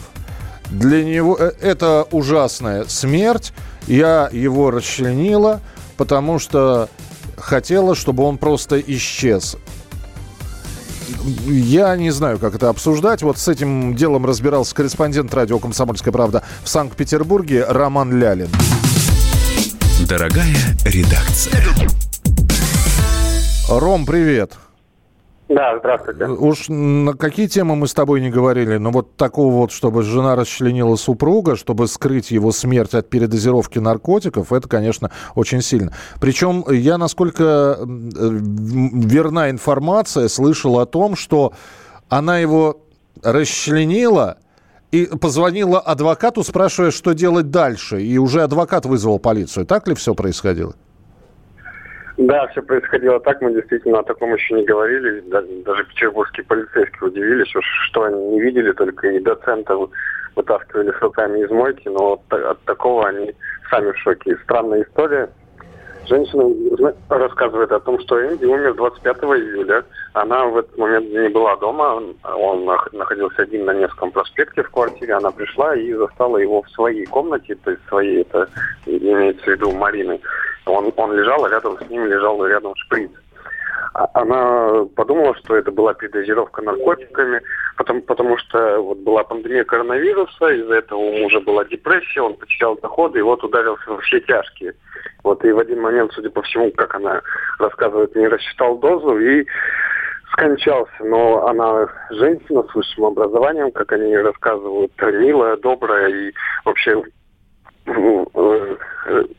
Для 0.69 1.03
него 1.03 1.35
э, 1.37 1.51
это 1.61 2.07
ужасная 2.11 2.85
смерть. 2.85 3.53
Я 3.87 4.29
его 4.31 4.71
расчленила, 4.71 5.61
потому 5.97 6.39
что 6.39 6.89
хотела, 7.37 7.95
чтобы 7.95 8.23
он 8.23 8.37
просто 8.37 8.79
исчез. 8.79 9.57
Я 11.45 11.95
не 11.97 12.11
знаю, 12.11 12.39
как 12.39 12.55
это 12.55 12.69
обсуждать. 12.69 13.21
Вот 13.21 13.37
с 13.37 13.47
этим 13.47 13.95
делом 13.95 14.25
разбирался 14.25 14.73
корреспондент 14.73 15.33
радио 15.33 15.59
«Комсомольская 15.59 16.13
правда» 16.13 16.43
в 16.63 16.69
Санкт-Петербурге 16.69 17.65
Роман 17.67 18.17
Лялин. 18.17 18.49
Дорогая 20.11 20.57
редакция. 20.83 21.63
Ром, 23.69 24.05
привет. 24.05 24.57
Да, 25.47 25.79
здравствуйте. 25.79 26.25
Уж 26.25 26.65
на 26.67 27.13
какие 27.13 27.47
темы 27.47 27.77
мы 27.77 27.87
с 27.87 27.93
тобой 27.93 28.19
не 28.19 28.29
говорили, 28.29 28.75
но 28.75 28.91
вот 28.91 29.15
такого 29.15 29.53
вот, 29.53 29.71
чтобы 29.71 30.03
жена 30.03 30.35
расчленила 30.35 30.97
супруга, 30.97 31.55
чтобы 31.55 31.87
скрыть 31.87 32.29
его 32.29 32.51
смерть 32.51 32.93
от 32.93 33.09
передозировки 33.09 33.79
наркотиков, 33.79 34.51
это, 34.51 34.67
конечно, 34.67 35.11
очень 35.35 35.61
сильно. 35.61 35.93
Причем 36.19 36.65
я, 36.69 36.97
насколько 36.97 37.77
верна 37.81 39.49
информация, 39.49 40.27
слышал 40.27 40.77
о 40.79 40.85
том, 40.85 41.15
что 41.15 41.53
она 42.09 42.37
его 42.37 42.81
расчленила– 43.23 44.39
и 44.91 45.07
позвонила 45.17 45.79
адвокату, 45.79 46.43
спрашивая, 46.43 46.91
что 46.91 47.13
делать 47.13 47.49
дальше. 47.49 48.01
И 48.01 48.17
уже 48.17 48.41
адвокат 48.41 48.85
вызвал 48.85 49.19
полицию. 49.19 49.65
Так 49.65 49.87
ли 49.87 49.95
все 49.95 50.13
происходило? 50.13 50.73
Да, 52.17 52.47
все 52.47 52.61
происходило 52.61 53.19
так. 53.19 53.41
Мы 53.41 53.53
действительно 53.53 53.99
о 53.99 54.03
таком 54.03 54.33
еще 54.33 54.55
не 54.55 54.65
говорили. 54.65 55.21
Даже 55.21 55.83
петербургские 55.85 56.45
полицейские 56.45 57.09
удивились, 57.09 57.47
что 57.87 58.03
они 58.03 58.23
не 58.31 58.41
видели, 58.41 58.71
только 58.73 59.07
и 59.07 59.19
доцента 59.19 59.75
вытаскивали 60.35 60.91
с 60.91 61.01
руками 61.01 61.39
из 61.39 61.49
мойки. 61.49 61.87
Но 61.87 62.21
от, 62.29 62.63
такого 62.65 63.07
они 63.07 63.33
сами 63.69 63.91
в 63.91 63.97
шоке. 63.97 64.37
Странная 64.43 64.83
история. 64.83 65.29
Женщина 66.07 66.93
рассказывает 67.09 67.71
о 67.71 67.79
том, 67.79 67.99
что 68.01 68.19
Энди 68.19 68.45
умер 68.45 68.73
25 68.75 69.17
июля. 69.17 69.83
Она 70.13 70.45
в 70.45 70.57
этот 70.57 70.77
момент 70.77 71.09
не 71.09 71.29
была 71.29 71.55
дома. 71.57 72.01
Он 72.23 72.65
находился 72.91 73.43
один 73.43 73.65
на 73.65 73.73
Невском 73.73 74.11
проспекте 74.11 74.63
в 74.63 74.71
квартире. 74.71 75.13
Она 75.13 75.31
пришла 75.31 75.75
и 75.75 75.93
застала 75.93 76.37
его 76.37 76.63
в 76.63 76.69
своей 76.71 77.05
комнате, 77.05 77.55
то 77.63 77.71
есть 77.71 77.83
своей, 77.87 78.21
это 78.21 78.49
имеется 78.85 79.43
в 79.43 79.47
виду 79.47 79.71
Марины. 79.71 80.19
Он, 80.65 80.91
он 80.95 81.13
лежал, 81.13 81.45
а 81.45 81.49
рядом 81.49 81.77
с 81.77 81.89
ним 81.89 82.05
лежал 82.05 82.45
рядом 82.45 82.73
шприц. 82.75 83.11
А 83.93 84.09
она 84.13 84.85
подумала, 84.95 85.35
что 85.35 85.55
это 85.55 85.71
была 85.71 85.93
передозировка 85.93 86.61
наркотиками, 86.61 87.41
потому, 87.75 88.01
потому 88.01 88.37
что 88.37 88.81
вот 88.81 88.99
была 88.99 89.23
пандемия 89.23 89.65
коронавируса, 89.65 90.47
из-за 90.47 90.75
этого 90.75 90.99
у 90.99 91.17
мужа 91.17 91.41
была 91.41 91.65
депрессия, 91.65 92.21
он 92.21 92.35
потерял 92.35 92.77
доходы, 92.77 93.19
и 93.19 93.23
вот 93.23 93.43
ударился 93.43 93.91
во 93.91 93.99
все 93.99 94.21
тяжкие. 94.21 94.73
Вот 95.23 95.43
и 95.43 95.51
в 95.51 95.59
один 95.59 95.81
момент, 95.81 96.13
судя 96.13 96.29
по 96.29 96.41
всему, 96.41 96.71
как 96.71 96.95
она 96.95 97.21
рассказывает, 97.59 98.15
не 98.15 98.27
рассчитал 98.27 98.77
дозу 98.77 99.17
и 99.17 99.45
скончался. 100.31 100.91
Но 101.01 101.47
она 101.47 101.87
женщина 102.11 102.63
с 102.63 102.73
высшим 102.73 103.05
образованием, 103.05 103.71
как 103.71 103.91
они 103.91 104.15
рассказывают, 104.15 104.91
милая, 105.01 105.57
добрая 105.57 106.07
и 106.07 106.33
вообще 106.63 107.03
ну, 107.85 108.27
э, 108.33 108.77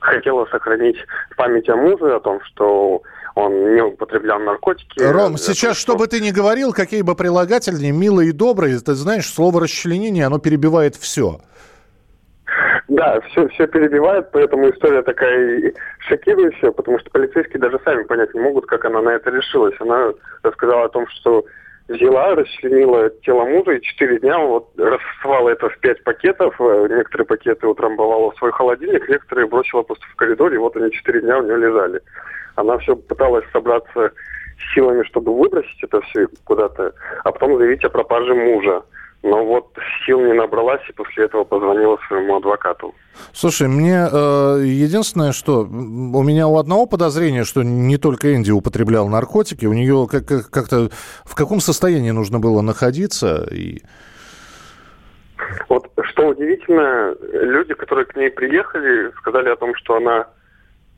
хотела 0.01 0.47
сохранить 0.47 0.99
память 1.37 1.69
о 1.69 1.77
муже, 1.77 2.15
о 2.15 2.21
том, 2.21 2.41
что 2.43 3.03
он 3.35 3.75
не 3.75 3.83
употреблял 3.83 4.39
наркотики. 4.41 5.01
Ром, 5.03 5.37
сейчас, 5.37 5.77
что 5.77 5.97
бы 5.97 6.07
ты 6.07 6.21
ни 6.21 6.31
говорил, 6.31 6.73
какие 6.73 7.03
бы 7.03 7.15
прилагательные, 7.15 7.93
милые 7.93 8.31
и 8.31 8.33
добрые, 8.33 8.79
ты 8.79 8.95
знаешь, 8.95 9.27
слово 9.27 9.63
расчленение, 9.63 10.27
оно 10.27 10.39
перебивает 10.39 10.97
все. 10.97 11.41
Да, 12.89 13.21
все, 13.31 13.49
все 13.49 13.67
перебивает, 13.67 14.31
поэтому 14.33 14.69
история 14.69 15.03
такая 15.03 15.73
шокирующая, 16.01 16.73
потому 16.73 16.99
что 16.99 17.11
полицейские 17.11 17.59
даже 17.59 17.81
сами 17.85 18.03
понять 18.03 18.35
не 18.35 18.41
могут, 18.41 18.67
как 18.67 18.85
она 18.85 19.01
на 19.01 19.11
это 19.11 19.31
решилась. 19.31 19.75
Она 19.81 20.13
рассказала 20.43 20.85
о 20.85 20.89
том, 20.91 21.07
что 21.09 21.47
взяла, 21.89 22.35
расчленила 22.35 23.11
тело 23.25 23.45
мужа 23.45 23.73
и 23.73 23.83
четыре 23.83 24.19
дня 24.19 24.39
вот 24.39 24.71
рассовала 24.77 25.51
это 25.51 25.69
в 25.69 25.79
пять 25.79 26.03
пакетов. 26.05 26.55
Э, 26.61 26.87
некоторые 26.91 27.27
пакеты 27.27 27.67
утрамбовала 27.67 28.33
в 28.33 28.37
свой 28.37 28.53
холодильник, 28.53 29.09
некоторые 29.09 29.47
бросила 29.47 29.83
просто 29.83 30.05
в 30.13 30.17
коридоре, 30.17 30.57
и 30.57 30.59
вот 30.59 30.77
они 30.77 30.91
четыре 30.93 31.23
дня 31.23 31.39
у 31.39 31.43
нее 31.43 31.57
лежали. 31.57 32.01
Она 32.57 32.79
все 32.79 32.97
пыталась 32.97 33.45
собраться 33.53 34.13
силами, 34.75 35.03
чтобы 35.05 35.37
выбросить 35.37 35.83
это 35.83 36.01
все 36.03 36.27
куда-то, 36.45 36.93
а 37.25 37.33
потом 37.33 37.59
заявить 37.59 37.85
о 37.85 37.91
пропаже 37.91 38.35
мужа. 38.35 38.83
Но 39.23 39.45
вот 39.45 39.77
сил 40.05 40.21
не 40.21 40.33
набралась, 40.33 40.83
и 40.89 40.93
после 40.93 41.27
этого 41.27 41.45
позвонила 41.45 41.97
своему 42.09 42.37
адвокату. 42.37 42.93
Слушай, 43.33 43.69
мне 43.69 44.09
э, 44.11 44.63
единственное, 44.65 45.31
что 45.31 45.61
у 45.61 46.23
меня 46.25 46.49
у 46.49 46.59
одного 46.59 46.87
подозрения, 46.87 47.45
что 47.45 47.63
не 47.63 47.99
только 47.99 48.35
Энди 48.35 48.51
употреблял 48.51 49.07
наркотики, 49.09 49.67
у 49.67 49.75
нее 49.75 50.09
как- 50.11 50.51
как-то 50.51 50.89
в 51.25 51.35
каком 51.37 51.61
состоянии 51.61 52.11
нужно 52.11 52.41
было 52.41 52.63
находиться 52.63 53.47
и 53.53 53.83
что 56.05 56.29
удивительно, 56.29 57.15
люди, 57.33 57.75
которые 57.75 58.05
к 58.07 58.17
ней 58.17 58.31
приехали, 58.31 59.11
сказали 59.19 59.49
о 59.49 59.57
том, 59.57 59.75
что 59.75 59.97
она 59.97 60.27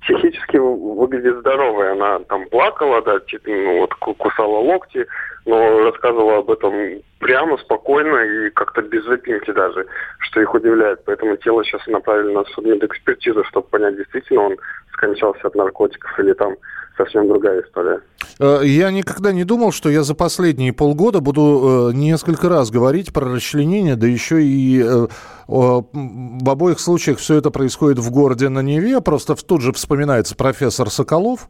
психически 0.04 0.58
выглядит 0.58 1.38
здоровой. 1.38 1.92
Она 1.92 2.20
там 2.20 2.46
плакала, 2.48 3.02
да, 3.02 3.18
типа, 3.20 3.48
ну, 3.48 3.80
вот 3.80 3.94
кусала 3.94 4.58
локти, 4.58 5.06
но 5.46 5.84
рассказывала 5.84 6.38
об 6.38 6.50
этом 6.50 7.02
прямо, 7.18 7.56
спокойно 7.58 8.16
и 8.16 8.50
как-то 8.50 8.82
без 8.82 9.04
запинки 9.04 9.50
даже, 9.50 9.86
что 10.18 10.40
их 10.40 10.54
удивляет. 10.54 11.00
Поэтому 11.04 11.36
тело 11.36 11.64
сейчас 11.64 11.86
направили 11.86 12.32
на 12.32 12.44
судмедэкспертизу, 12.44 13.44
чтобы 13.44 13.68
понять, 13.68 13.96
действительно 13.96 14.42
он 14.42 14.56
скончался 14.94 15.46
от 15.46 15.54
наркотиков 15.54 16.18
или 16.18 16.32
там 16.32 16.54
совсем 16.96 17.28
другая 17.28 17.62
история. 17.62 18.00
Э, 18.40 18.60
я 18.64 18.90
никогда 18.90 19.32
не 19.32 19.44
думал, 19.44 19.72
что 19.72 19.88
я 19.90 20.02
за 20.02 20.14
последние 20.14 20.72
полгода 20.72 21.20
буду 21.20 21.90
э, 21.90 21.96
несколько 21.96 22.48
раз 22.48 22.70
говорить 22.70 23.12
про 23.12 23.26
расчленение, 23.26 23.96
да 23.96 24.06
еще 24.06 24.42
и 24.42 24.82
э, 24.82 25.06
в 25.46 26.50
обоих 26.50 26.80
случаях 26.80 27.18
все 27.18 27.36
это 27.36 27.50
происходит 27.50 27.98
в 27.98 28.10
городе 28.10 28.48
на 28.48 28.60
Неве. 28.60 29.00
Просто 29.00 29.34
тут 29.34 29.60
же 29.60 29.72
вспоминается 29.72 30.36
профессор 30.36 30.88
Соколов, 30.88 31.48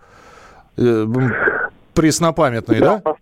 преснопамятный, 1.94 2.80
да? 2.80 3.02
Да, 3.04 3.14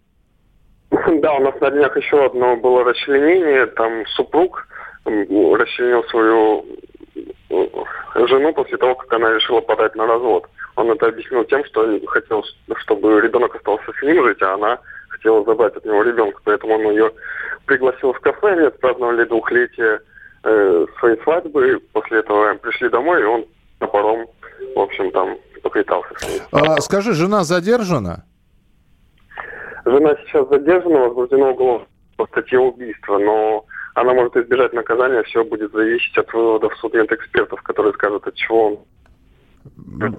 да 1.21 1.33
у 1.35 1.41
нас 1.41 1.61
на 1.61 1.71
днях 1.71 1.97
еще 1.97 2.25
одно 2.25 2.57
было 2.57 2.85
расчленение. 2.85 3.67
Там 3.67 4.07
супруг 4.17 4.67
расчленил 5.05 6.05
свою 6.05 6.64
жену 8.14 8.52
после 8.52 8.76
того, 8.78 8.94
как 8.94 9.12
она 9.12 9.32
решила 9.32 9.61
подать 9.61 9.94
на 9.94 10.06
развод. 10.06 10.47
Он 10.76 10.90
это 10.90 11.06
объяснил 11.06 11.44
тем, 11.44 11.64
что 11.66 11.87
хотел, 12.06 12.44
чтобы 12.76 13.21
ребенок 13.21 13.54
остался 13.54 13.92
с 13.92 14.02
ним 14.02 14.25
жить, 14.25 14.40
а 14.42 14.54
она 14.54 14.78
хотела 15.09 15.44
забрать 15.44 15.76
от 15.76 15.85
него 15.85 16.02
ребенка. 16.02 16.40
Поэтому 16.44 16.75
он 16.75 16.90
ее 16.90 17.12
пригласил 17.66 18.12
в 18.12 18.21
кафе, 18.21 18.52
они 18.52 18.66
отпраздновали 18.66 19.25
двухлетие 19.25 20.00
э, 20.44 20.87
своей 20.99 21.21
свадьбы. 21.23 21.80
После 21.92 22.21
этого 22.21 22.54
пришли 22.54 22.88
домой, 22.88 23.21
и 23.21 23.25
он 23.25 23.44
на 23.80 23.87
паром, 23.87 24.26
в 24.75 24.80
общем, 24.80 25.11
там 25.11 25.37
поквитался 25.62 26.14
с 26.16 26.28
ней. 26.28 26.42
А, 26.52 26.80
скажи, 26.80 27.12
жена 27.12 27.44
задержана? 27.44 28.25
Жена 29.85 30.16
сейчас 30.25 30.49
задержана, 30.49 31.00
возбуждена 31.00 31.50
уголовное 31.50 31.87
по 32.16 32.26
статье 32.26 32.59
убийства, 32.59 33.18
но 33.18 33.64
она 33.95 34.15
может 34.15 34.37
избежать 34.37 34.73
наказания, 34.73 35.23
все 35.25 35.45
будет 35.45 35.73
зависеть 35.73 36.17
от 36.17 36.33
выводов 36.33 36.77
судмедэкспертов, 36.79 37.63
которые 37.63 37.93
скажут, 37.93 38.27
от 38.27 38.35
чего 38.35 38.67
он 38.67 38.79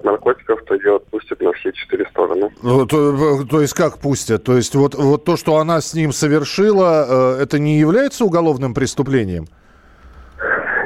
наркотиков, 0.02 0.62
то 0.64 0.74
ее 0.74 0.96
отпустят 0.96 1.40
на 1.42 1.52
все 1.52 1.72
четыре 1.72 2.06
стороны. 2.06 2.50
Ну, 2.62 2.86
то, 2.86 3.44
то 3.44 3.60
есть 3.60 3.74
как 3.74 3.98
пустят? 3.98 4.44
То 4.44 4.56
есть 4.56 4.74
вот, 4.74 4.94
вот 4.94 5.24
то, 5.24 5.36
что 5.36 5.58
она 5.58 5.80
с 5.80 5.92
ним 5.92 6.12
совершила, 6.12 7.36
э, 7.36 7.42
это 7.42 7.58
не 7.58 7.78
является 7.78 8.24
уголовным 8.24 8.72
преступлением? 8.72 9.46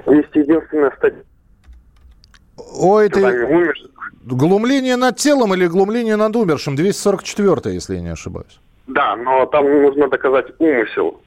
Есть 0.07 0.35
единственная 0.35 0.91
статья. 0.97 1.23
Ой, 2.81 3.09
ты... 3.09 3.73
Глумление 4.25 4.97
над 4.97 5.17
телом 5.17 5.55
или 5.55 5.67
глумление 5.67 6.17
над 6.17 6.35
умершим? 6.35 6.75
244 6.77 7.75
если 7.75 7.95
я 7.95 8.01
не 8.01 8.11
ошибаюсь. 8.11 8.61
Да, 8.87 9.17
но 9.17 9.47
там 9.47 9.65
нужно 9.83 10.09
доказать 10.09 10.47
умысел 10.59 11.21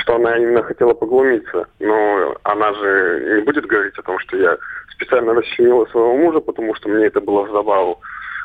что 0.00 0.16
она 0.16 0.36
именно 0.36 0.62
хотела 0.62 0.94
поглумиться. 0.94 1.66
Но 1.80 2.36
она 2.42 2.72
же 2.74 3.36
не 3.36 3.42
будет 3.42 3.66
говорить 3.66 3.96
о 3.98 4.02
том, 4.02 4.18
что 4.20 4.36
я 4.36 4.56
специально 4.90 5.34
расчленила 5.34 5.86
своего 5.86 6.16
мужа, 6.16 6.40
потому 6.40 6.74
что 6.74 6.88
мне 6.88 7.06
это 7.06 7.20
было 7.20 7.44
в 7.44 7.52
забаву. 7.52 8.00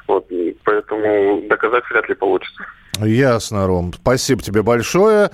Вот, 0.07 0.27
поэтому 0.63 1.43
доказать 1.47 1.83
вряд 1.89 2.09
ли 2.09 2.15
получится. 2.15 2.63
Ясно, 2.99 3.67
Ром. 3.67 3.93
Спасибо 3.93 4.41
тебе 4.41 4.63
большое. 4.63 5.29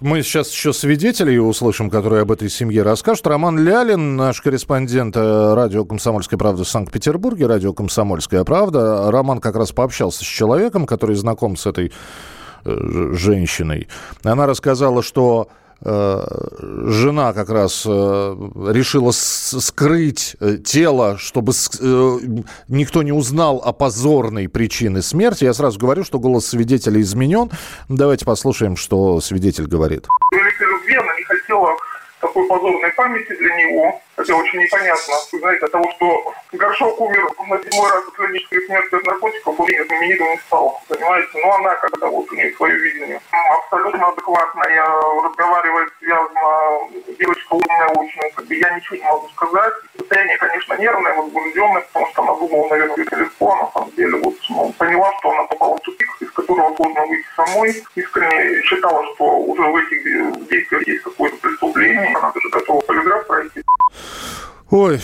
Мы 0.00 0.22
сейчас 0.22 0.50
еще 0.50 0.72
свидетелей 0.72 1.38
услышим, 1.38 1.90
которые 1.90 2.22
об 2.22 2.32
этой 2.32 2.48
семье 2.48 2.82
расскажут. 2.82 3.26
Роман 3.26 3.58
Лялин, 3.58 4.16
наш 4.16 4.40
корреспондент 4.40 5.14
э, 5.16 5.54
радио 5.54 5.84
«Комсомольская 5.84 6.38
правда» 6.38 6.64
в 6.64 6.68
Санкт-Петербурге, 6.68 7.46
радио 7.46 7.74
«Комсомольская 7.74 8.44
правда». 8.44 9.10
Роман 9.10 9.40
как 9.40 9.56
раз 9.56 9.72
пообщался 9.72 10.20
с 10.20 10.26
человеком, 10.26 10.86
который 10.86 11.16
знаком 11.16 11.56
с 11.56 11.66
этой 11.66 11.92
женщиной. 12.64 13.88
Она 14.22 14.46
рассказала, 14.46 15.02
что 15.02 15.50
Э, 15.82 16.26
жена 16.88 17.32
как 17.32 17.48
раз 17.48 17.84
э, 17.86 17.90
решила 17.90 19.12
скрыть 19.12 20.36
э, 20.38 20.58
тело, 20.58 21.16
чтобы 21.16 21.52
никто 22.68 23.02
не 23.02 23.12
узнал 23.12 23.62
о 23.64 23.72
позорной 23.72 24.48
причине 24.50 25.00
смерти. 25.00 25.44
Я 25.44 25.54
сразу 25.54 25.78
говорю, 25.78 26.04
что 26.04 26.18
голос 26.18 26.46
свидетеля 26.46 27.00
изменен. 27.00 27.50
Давайте 27.88 28.26
послушаем, 28.26 28.76
что 28.76 29.20
свидетель 29.20 29.66
говорит. 29.66 30.06
Она 30.32 31.16
не 31.16 31.24
хотела 31.24 31.70
такой 32.20 32.46
позорной 32.46 32.90
памяти 32.94 33.38
для 33.38 33.56
него. 33.56 34.00
Это 34.20 34.36
очень 34.36 34.60
непонятно. 34.60 35.14
Вы 35.32 35.38
знаете, 35.38 35.64
от 35.64 35.72
того, 35.72 35.90
что 35.96 36.34
Горшок 36.52 37.00
умер 37.00 37.26
на 37.48 37.58
седьмой 37.62 37.90
раз 37.90 38.06
от 38.06 38.14
клинической 38.14 38.66
смерти 38.66 38.94
от 38.94 39.06
наркотиков, 39.06 39.60
уже 39.60 39.84
знаменитым 39.86 40.30
не 40.30 40.36
стал. 40.38 40.80
Понимаете? 40.88 41.28
Но 41.34 41.54
она 41.54 41.74
когда 41.76 42.06
вот 42.08 42.30
у 42.30 42.34
нее 42.34 42.52
свое 42.54 42.76
видение. 42.76 43.20
Абсолютно 43.30 44.08
адекватная, 44.08 44.84
разговаривает 45.24 45.92
связано. 45.98 46.90
Девочка 47.18 47.54
умная 47.54 47.88
очень. 47.88 48.30
Как 48.34 48.44
бы 48.46 48.54
я 48.54 48.70
ничего 48.70 48.96
не 48.96 49.02
могу 49.04 49.28
сказать. 49.30 49.72
Состояние, 49.96 50.36
конечно, 50.36 50.74
нервное, 50.74 51.14
возбужденное, 51.14 51.80
потому 51.80 52.06
что 52.08 52.22
она 52.22 52.34
думала, 52.34 52.68
наверное, 52.68 53.04
телефон. 53.04 53.58
На 53.58 53.70
самом 53.72 53.90
деле, 53.92 54.18
вот 54.18 54.34
ну, 54.50 54.74
поняла, 54.76 55.12
что 55.18 55.30
она 55.30 55.44
попала 55.44 55.76
в 55.76 55.80
тупик, 55.80 56.08
из 56.20 56.30
которого 56.32 56.76
сложно 56.76 57.06
выйти 57.06 57.26
самой. 57.36 57.84
Искренне 57.94 58.62
считала, 58.62 59.02
что 59.14 59.24
уже 59.24 59.62
в 59.62 59.76
этих 59.76 60.48
действиях 60.48 60.86
есть 60.86 61.02
какое-то 61.04 61.36
преступление. 61.36 62.14
Она 62.16 62.32
даже 62.32 62.48
готова 62.50 62.80
полиграф 62.80 63.26
пройти. 63.26 63.62
Oi, 64.70 65.00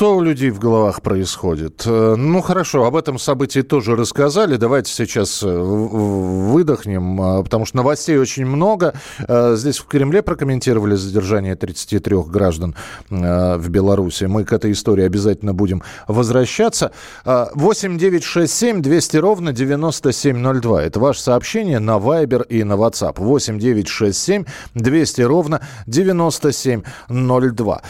что 0.00 0.16
у 0.16 0.22
людей 0.22 0.48
в 0.48 0.58
головах 0.58 1.02
происходит? 1.02 1.82
Э, 1.84 2.14
ну, 2.16 2.40
хорошо, 2.40 2.86
об 2.86 2.96
этом 2.96 3.18
событии 3.18 3.60
тоже 3.60 3.96
рассказали. 3.96 4.56
Давайте 4.56 4.90
сейчас 4.90 5.42
э, 5.42 5.46
выдохнем, 5.46 7.20
э, 7.20 7.42
потому 7.44 7.66
что 7.66 7.76
новостей 7.76 8.16
очень 8.16 8.46
много. 8.46 8.94
Здесь 9.28 9.78
в 9.78 9.84
Кремле 9.84 10.22
прокомментировали 10.22 10.94
задержание 10.94 11.54
33 11.54 12.16
граждан 12.28 12.74
в 13.10 13.68
Беларуси. 13.68 14.24
Мы 14.24 14.44
к 14.44 14.54
этой 14.54 14.72
истории 14.72 15.04
обязательно 15.04 15.52
будем 15.52 15.82
возвращаться. 16.08 16.92
8 17.26 17.98
9 17.98 18.24
6 18.24 18.50
7 18.50 18.80
200 18.80 19.16
ровно 19.18 19.52
9702. 19.52 20.82
Это 20.82 20.98
ваше 20.98 21.20
сообщение 21.20 21.78
на 21.78 21.98
Viber 21.98 22.46
и 22.48 22.64
на 22.64 22.72
WhatsApp. 22.72 23.16
8 23.18 23.58
9 23.58 23.86
6 23.86 24.18
7 24.18 24.44
200 24.74 25.20
ровно 25.20 25.60
9702. 25.86 27.82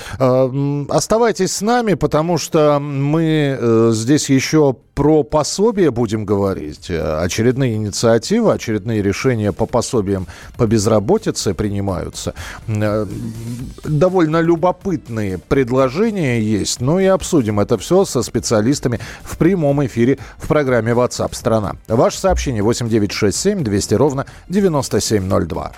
Оставайтесь 0.88 1.52
с 1.54 1.60
нами 1.60 1.94
потому 2.00 2.38
что 2.38 2.80
мы 2.80 3.56
э, 3.60 3.90
здесь 3.92 4.30
еще 4.30 4.74
про 4.94 5.22
пособие 5.22 5.90
будем 5.90 6.24
говорить. 6.24 6.90
Очередные 6.90 7.76
инициативы, 7.76 8.52
очередные 8.52 9.02
решения 9.02 9.52
по 9.52 9.66
пособиям 9.66 10.26
по 10.56 10.66
безработице 10.66 11.54
принимаются. 11.54 12.34
Э, 12.66 13.06
довольно 13.84 14.40
любопытные 14.40 15.38
предложения 15.38 16.40
есть. 16.40 16.80
Ну 16.80 16.98
и 16.98 17.04
обсудим 17.04 17.60
это 17.60 17.78
все 17.78 18.04
со 18.04 18.22
специалистами 18.22 18.98
в 19.22 19.38
прямом 19.38 19.84
эфире 19.86 20.18
в 20.38 20.48
программе 20.48 20.92
WhatsApp 20.92 21.34
страна. 21.34 21.76
Ваше 21.86 22.18
сообщение 22.18 22.62
8967 22.62 23.62
200 23.62 23.94
ровно 23.94 24.26
9702. 24.48 25.72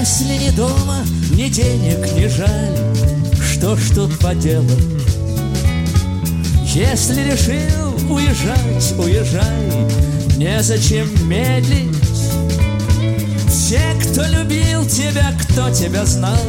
Если 0.00 0.36
не 0.38 0.50
дома, 0.50 1.04
ни 1.30 1.48
денег 1.48 2.12
не 2.14 2.26
жаль, 2.26 2.76
что 3.40 3.76
ж 3.76 3.90
тут 3.94 4.18
поделать? 4.18 4.68
Если 6.64 7.30
решил 7.30 8.12
уезжать, 8.12 8.92
уезжай, 8.98 9.70
незачем 10.36 11.08
медлить. 11.28 11.96
Все, 13.48 13.80
кто 14.02 14.24
любил 14.26 14.84
тебя, 14.84 15.32
кто 15.40 15.70
тебя 15.70 16.04
знал, 16.04 16.42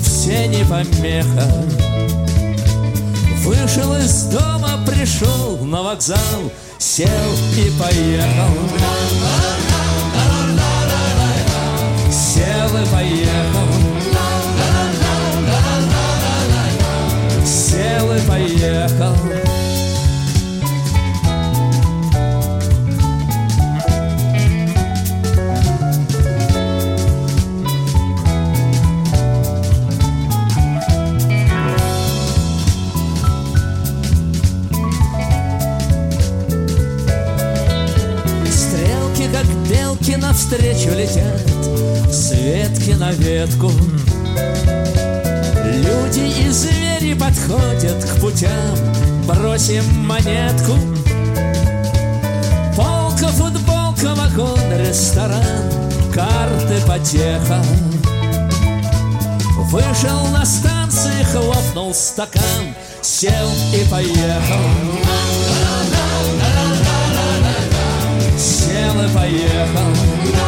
все 0.00 0.46
не 0.46 0.64
помеха. 0.64 1.64
Вышел 3.42 3.92
из 3.96 4.22
дома, 4.26 4.84
пришел 4.86 5.58
на 5.64 5.82
вокзал, 5.82 6.52
сел 6.78 7.08
и 7.56 7.72
поехал. 7.76 9.57
веселый 12.68 12.86
поехал. 12.86 13.68
Сел 17.44 18.12
и 18.12 18.20
поехал. 18.26 19.14
навстречу 40.18 40.90
летят 40.90 41.47
с 42.10 42.32
ветки 42.32 42.90
на 42.90 43.12
ветку. 43.12 43.70
Люди 45.64 46.20
и 46.40 46.48
звери 46.48 47.14
подходят 47.14 48.04
к 48.04 48.20
путям, 48.20 48.76
бросим 49.26 49.84
монетку. 50.06 50.72
Полка, 52.76 53.28
футболка, 53.28 54.14
вагон, 54.14 54.58
ресторан, 54.78 55.70
карты, 56.12 56.80
потеха. 56.86 57.62
Вышел 59.70 60.26
на 60.28 60.46
станции, 60.46 61.22
хлопнул 61.24 61.92
стакан, 61.94 62.74
сел 63.02 63.50
и 63.74 63.84
поехал. 63.90 64.64
Сел 68.38 69.02
и 69.02 69.14
поехал. 69.14 70.47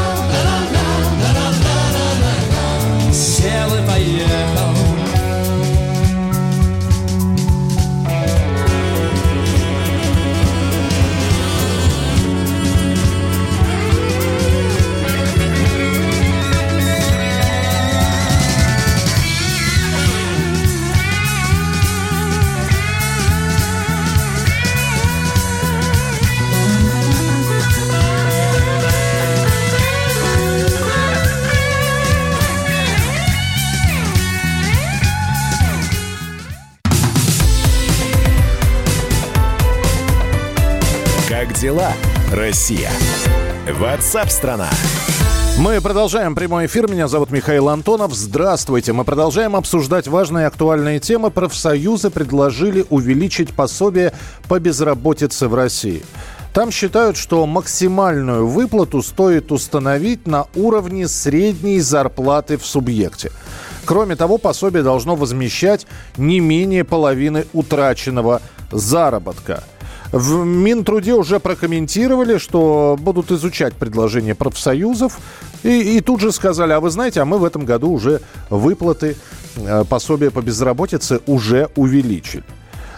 Как 41.41 41.55
дела, 41.55 41.91
Россия? 42.35 42.91
Ватсап-страна! 43.67 44.69
Мы 45.57 45.81
продолжаем 45.81 46.35
прямой 46.35 46.67
эфир. 46.67 46.87
Меня 46.87 47.09
зовут 47.09 47.31
Михаил 47.31 47.71
Антонов. 47.71 48.13
Здравствуйте. 48.13 48.93
Мы 48.93 49.05
продолжаем 49.05 49.57
обсуждать 49.57 50.07
важные 50.07 50.47
актуальные 50.47 51.01
темы. 51.01 51.31
Профсоюзы 51.31 52.11
предложили 52.11 52.85
увеличить 52.91 53.55
пособие 53.55 54.13
по 54.49 54.61
безработице 54.61 55.49
в 55.49 55.55
России. 55.55 56.03
Там 56.53 56.71
считают, 56.71 57.17
что 57.17 57.47
максимальную 57.47 58.47
выплату 58.47 59.01
стоит 59.01 59.51
установить 59.51 60.27
на 60.27 60.45
уровне 60.55 61.09
средней 61.09 61.81
зарплаты 61.81 62.59
в 62.59 62.67
субъекте. 62.67 63.33
Кроме 63.87 64.15
того, 64.15 64.37
пособие 64.37 64.83
должно 64.83 65.17
возмещать 65.17 65.87
не 66.19 66.39
менее 66.39 66.85
половины 66.85 67.47
утраченного 67.55 68.43
заработка. 68.71 69.65
В 70.13 70.45
Минтруде 70.45 71.15
уже 71.15 71.39
прокомментировали, 71.39 72.39
что 72.39 72.99
будут 73.01 73.31
изучать 73.31 73.75
предложения 73.75 74.35
профсоюзов. 74.35 75.19
И, 75.63 75.97
и 75.97 76.01
тут 76.01 76.21
же 76.21 76.33
сказали, 76.33 76.73
а 76.73 76.81
вы 76.81 76.91
знаете, 76.91 77.21
а 77.21 77.25
мы 77.25 77.39
в 77.39 77.45
этом 77.45 77.65
году 77.65 77.91
уже 77.91 78.21
выплаты 78.49 79.17
э, 79.57 79.85
пособия 79.89 80.31
по 80.31 80.43
безработице 80.43 81.21
уже 81.27 81.69
увеличили. 81.77 82.43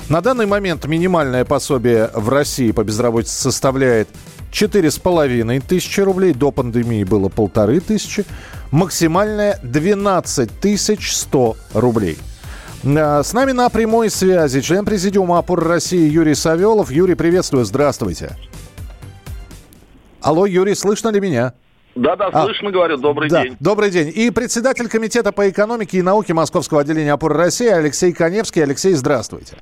На 0.09 0.20
данный 0.20 0.46
момент 0.46 0.87
минимальное 0.87 1.44
пособие 1.44 2.11
в 2.14 2.29
России 2.29 2.72
по 2.72 2.83
безработице 2.83 3.35
составляет 3.35 4.09
4,5 4.51 5.62
тысячи 5.66 6.01
рублей. 6.01 6.33
До 6.33 6.51
пандемии 6.51 7.05
было 7.05 7.29
полторы 7.29 7.81
тысячи. 7.81 8.25
Максимальное 8.70 9.59
12 9.62 10.51
тысяч 10.61 11.14
100 11.14 11.57
рублей. 11.75 12.18
А, 12.85 13.23
С 13.23 13.33
нами 13.33 13.53
на 13.53 13.68
прямой 13.68 14.11
связи 14.11 14.61
член 14.61 14.85
президиума 14.85 15.38
опор 15.38 15.62
России 15.64 16.09
Юрий 16.09 16.35
Савелов. 16.35 16.90
Юрий, 16.90 17.14
приветствую, 17.14 17.64
здравствуйте. 17.64 18.37
Алло, 20.21 20.47
Юрий, 20.47 20.75
слышно 20.75 21.09
ли 21.11 21.21
меня? 21.21 21.55
Да-да, 21.95 22.29
А, 22.33 22.45
слышно, 22.45 22.71
говорю, 22.71 22.97
добрый 22.97 23.29
да, 23.29 23.42
день. 23.42 23.57
Добрый 23.61 23.90
день. 23.90 24.11
И 24.14 24.31
председатель 24.31 24.88
комитета 24.88 25.31
по 25.31 25.49
экономике 25.49 25.99
и 25.99 26.03
науке 26.03 26.33
Московского 26.33 26.81
отделения 26.81 27.12
опоры 27.12 27.37
России 27.37 27.68
Алексей 27.68 28.12
Коневский. 28.12 28.62
Алексей, 28.62 28.95
здравствуйте. 28.95 29.59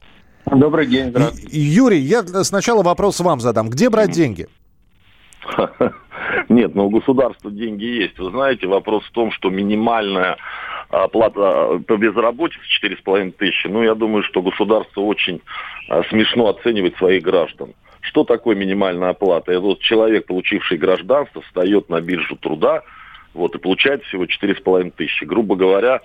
Добрый 0.47 0.87
день, 0.87 1.11
здравствуйте. 1.11 1.49
Юрий, 1.59 1.99
я 2.01 2.23
сначала 2.45 2.83
вопрос 2.83 3.21
вам 3.21 3.41
задам. 3.41 3.69
Где 3.69 3.91
брать 3.91 4.13
деньги? 4.13 4.49
Нет, 6.49 6.75
но 6.75 6.87
у 6.87 6.91
государства 6.91 7.51
деньги 7.51 7.85
есть. 7.85 8.19
Вы 8.19 8.31
знаете, 8.31 8.67
вопрос 8.67 9.05
в 9.05 9.11
том, 9.11 9.33
что 9.33 9.51
минимальная 9.51 10.37
оплата 10.91 11.81
по 11.87 11.97
безработице 11.97 12.61
4,5 12.83 13.33
тысячи, 13.33 13.67
ну, 13.69 13.83
я 13.83 13.95
думаю, 13.95 14.23
что 14.25 14.43
государство 14.43 15.03
очень 15.03 15.41
а, 15.89 16.03
смешно 16.05 16.49
оценивает 16.49 16.97
своих 16.97 17.23
граждан. 17.23 17.75
Что 18.01 18.25
такое 18.25 18.57
минимальная 18.57 19.11
оплата? 19.11 19.53
Это 19.53 19.61
вот 19.61 19.81
человек, 19.81 20.27
получивший 20.27 20.79
гражданство, 20.79 21.43
встает 21.43 21.89
на 21.89 22.01
биржу 22.01 22.37
труда, 22.37 22.83
вот, 23.35 23.55
и 23.55 23.59
получает 23.59 24.03
всего 24.05 24.25
4,5 24.25 24.93
тысячи. 24.97 25.25
Грубо 25.25 25.57
говоря, 25.57 26.01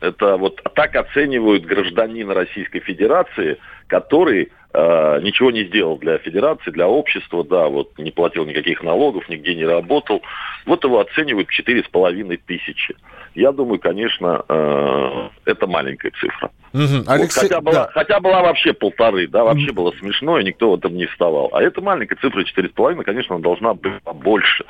это 0.00 0.36
вот 0.36 0.62
так 0.74 0.94
оценивают 0.96 1.64
гражданина 1.64 2.34
Российской 2.34 2.80
Федерации, 2.80 3.58
который 3.88 4.52
э, 4.72 5.20
ничего 5.22 5.50
не 5.50 5.64
сделал 5.64 5.98
для 5.98 6.18
Федерации, 6.18 6.70
для 6.70 6.88
общества, 6.88 7.44
да, 7.44 7.68
вот 7.68 7.98
не 7.98 8.10
платил 8.10 8.44
никаких 8.44 8.82
налогов, 8.82 9.28
нигде 9.28 9.54
не 9.54 9.64
работал. 9.64 10.22
Вот 10.66 10.84
его 10.84 11.00
оценивают 11.00 11.48
в 11.48 11.58
4,5 11.58 12.40
тысячи. 12.46 12.94
Я 13.34 13.52
думаю, 13.52 13.80
конечно, 13.80 14.44
э, 14.48 15.28
это 15.46 15.66
маленькая 15.66 16.12
цифра. 16.20 16.50
Вот 16.72 17.08
Алексей, 17.08 17.42
хотя, 17.42 17.60
была, 17.60 17.72
да. 17.72 17.90
хотя 17.92 18.20
была 18.20 18.42
вообще 18.42 18.72
полторы, 18.72 19.26
да, 19.26 19.44
вообще 19.44 19.72
было 19.72 19.92
смешно, 19.92 20.38
и 20.38 20.44
никто 20.44 20.70
в 20.70 20.74
этом 20.74 20.96
не 20.96 21.06
вставал. 21.06 21.48
А 21.52 21.62
эта 21.62 21.80
маленькая 21.80 22.16
цифра 22.16 22.42
4,5, 22.42 23.02
конечно, 23.04 23.36
она 23.36 23.42
должна 23.42 23.74
быть 23.74 24.02
побольше. 24.02 24.64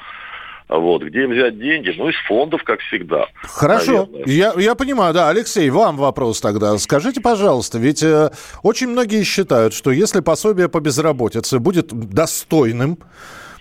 Вот, 0.69 1.03
где 1.03 1.27
взять 1.27 1.59
деньги? 1.59 1.95
Ну, 1.97 2.11
из 2.11 2.17
фондов, 2.27 2.63
как 2.63 2.81
всегда. 2.81 3.27
Хорошо, 3.43 4.07
наверное. 4.07 4.25
я, 4.27 4.53
я 4.57 4.75
понимаю, 4.75 5.15
да. 5.15 5.31
Алексей, 5.31 5.71
вам 5.71 5.97
вопрос 5.97 6.41
тогда. 6.43 6.77
Скажите, 6.77 7.23
пожалуйста, 7.23 7.79
ведь 7.79 8.03
э, 8.03 8.31
очень 8.63 8.89
многие 8.89 9.23
считают, 9.25 9.73
что 9.73 9.91
если 9.91 10.21
пособие 10.21 10.69
по 10.69 10.81
безработице 10.81 11.59
будет 11.59 11.89
достойным, 11.89 12.99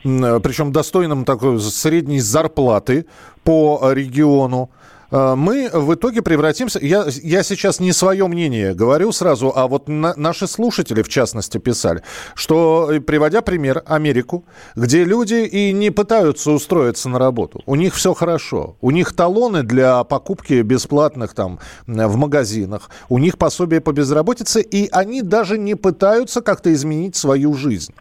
э, 0.04 0.40
причем 0.44 0.74
достойным 0.74 1.24
такой 1.24 1.62
средней 1.62 2.20
зарплаты 2.20 3.06
по 3.46 3.94
региону, 3.94 4.70
мы 5.12 5.70
в 5.72 5.94
итоге 5.94 6.22
превратимся... 6.22 6.80
Я, 6.80 7.06
я 7.24 7.44
сейчас 7.44 7.80
не 7.80 7.94
свое 7.94 8.28
мнение 8.28 8.74
говорю 8.74 9.12
сразу, 9.12 9.52
а 9.56 9.68
вот 9.68 9.88
на- 9.88 10.14
наши 10.16 10.48
слушатели, 10.48 11.02
в 11.02 11.10
частности, 11.10 11.58
писали, 11.58 12.04
что, 12.36 12.90
э, 12.92 13.00
приводя 13.00 13.42
пример, 13.42 13.84
Америку, 13.86 14.46
где 14.76 15.04
люди 15.04 15.46
и 15.46 15.72
не 15.72 15.92
пытаются 15.92 16.52
устроиться 16.52 17.10
на 17.10 17.20
работу. 17.20 17.62
У 17.66 17.76
них 17.76 17.96
все 17.96 18.14
хорошо. 18.14 18.76
У 18.82 18.92
них 18.92 19.14
талоны 19.14 19.64
для 19.64 20.04
покупки 20.04 20.62
бесплатных 20.62 21.34
там 21.34 21.60
э, 21.88 22.08
в 22.08 22.18
магазинах. 22.18 22.90
У 23.10 23.18
них 23.18 23.38
пособие 23.38 23.82
по 23.82 23.92
безработице, 23.92 24.62
и 24.62 24.90
они 24.92 25.22
даже 25.22 25.58
не 25.58 25.76
пытаются 25.76 26.42
как-то 26.42 26.74
изменить 26.74 27.16
свою 27.16 27.54
жизнь. 27.54 27.94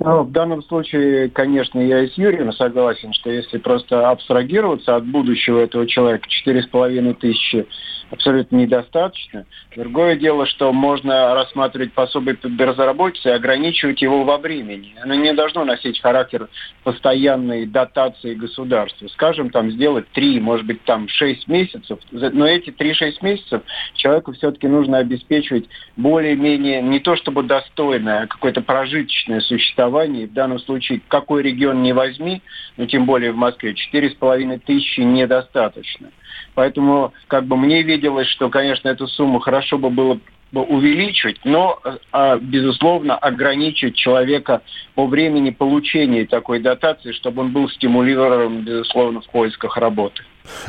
Ну, 0.00 0.22
в 0.22 0.30
данном 0.30 0.62
случае, 0.62 1.28
конечно, 1.28 1.80
я 1.80 2.04
и 2.04 2.08
с 2.08 2.14
Юрием 2.14 2.52
согласен, 2.52 3.12
что 3.12 3.30
если 3.30 3.58
просто 3.58 4.10
абстрагироваться 4.10 4.94
от 4.94 5.04
будущего 5.04 5.60
этого 5.60 5.86
человека, 5.86 6.28
четыре 6.28 6.62
с 6.62 6.66
половиной 6.66 7.14
тысячи 7.14 7.66
абсолютно 8.10 8.56
недостаточно. 8.56 9.46
Другое 9.76 10.16
дело, 10.16 10.46
что 10.46 10.72
можно 10.72 11.34
рассматривать 11.34 11.92
пособие 11.92 12.34
по 12.36 12.48
безработице 12.48 13.28
и 13.28 13.32
ограничивать 13.32 14.02
его 14.02 14.24
во 14.24 14.38
времени. 14.38 14.94
Оно 15.02 15.14
не 15.14 15.32
должно 15.34 15.64
носить 15.64 16.00
характер 16.00 16.48
постоянной 16.84 17.66
дотации 17.66 18.34
государства. 18.34 19.08
Скажем, 19.08 19.50
там 19.50 19.70
сделать 19.70 20.08
три, 20.12 20.40
может 20.40 20.66
быть, 20.66 20.82
там 20.84 21.08
шесть 21.08 21.48
месяцев, 21.48 21.98
но 22.10 22.46
эти 22.46 22.70
три-шесть 22.70 23.22
месяцев 23.22 23.62
человеку 23.94 24.32
все-таки 24.32 24.68
нужно 24.68 24.98
обеспечивать 24.98 25.66
более-менее 25.96 26.82
не 26.82 27.00
то 27.00 27.16
чтобы 27.16 27.42
достойное, 27.42 28.22
а 28.22 28.26
какое-то 28.26 28.62
прожиточное 28.62 29.40
существование. 29.40 30.24
И 30.24 30.26
в 30.26 30.32
данном 30.32 30.58
случае, 30.60 31.00
какой 31.08 31.42
регион 31.42 31.82
не 31.82 31.92
возьми, 31.92 32.42
ну 32.76 32.86
тем 32.86 33.06
более 33.06 33.32
в 33.32 33.36
Москве, 33.36 33.74
четыре 33.74 34.10
с 34.10 34.14
половиной 34.14 34.58
тысячи 34.58 35.00
недостаточно. 35.00 36.10
Поэтому 36.54 37.12
как 37.26 37.44
бы 37.44 37.56
мне 37.56 37.82
виделось, 37.82 38.28
что, 38.28 38.48
конечно, 38.48 38.88
эту 38.88 39.06
сумму 39.06 39.38
хорошо 39.38 39.78
бы 39.78 39.90
было 39.90 40.18
бы 40.50 40.62
увеличить, 40.62 41.38
но, 41.44 41.78
а, 42.10 42.38
безусловно, 42.38 43.16
ограничить 43.16 43.96
человека 43.96 44.62
по 44.94 45.06
времени 45.06 45.50
получения 45.50 46.24
такой 46.24 46.60
дотации, 46.60 47.12
чтобы 47.12 47.42
он 47.42 47.52
был 47.52 47.68
стимулирован, 47.68 48.62
безусловно, 48.62 49.20
в 49.20 49.28
поисках 49.28 49.76
работы. 49.76 50.22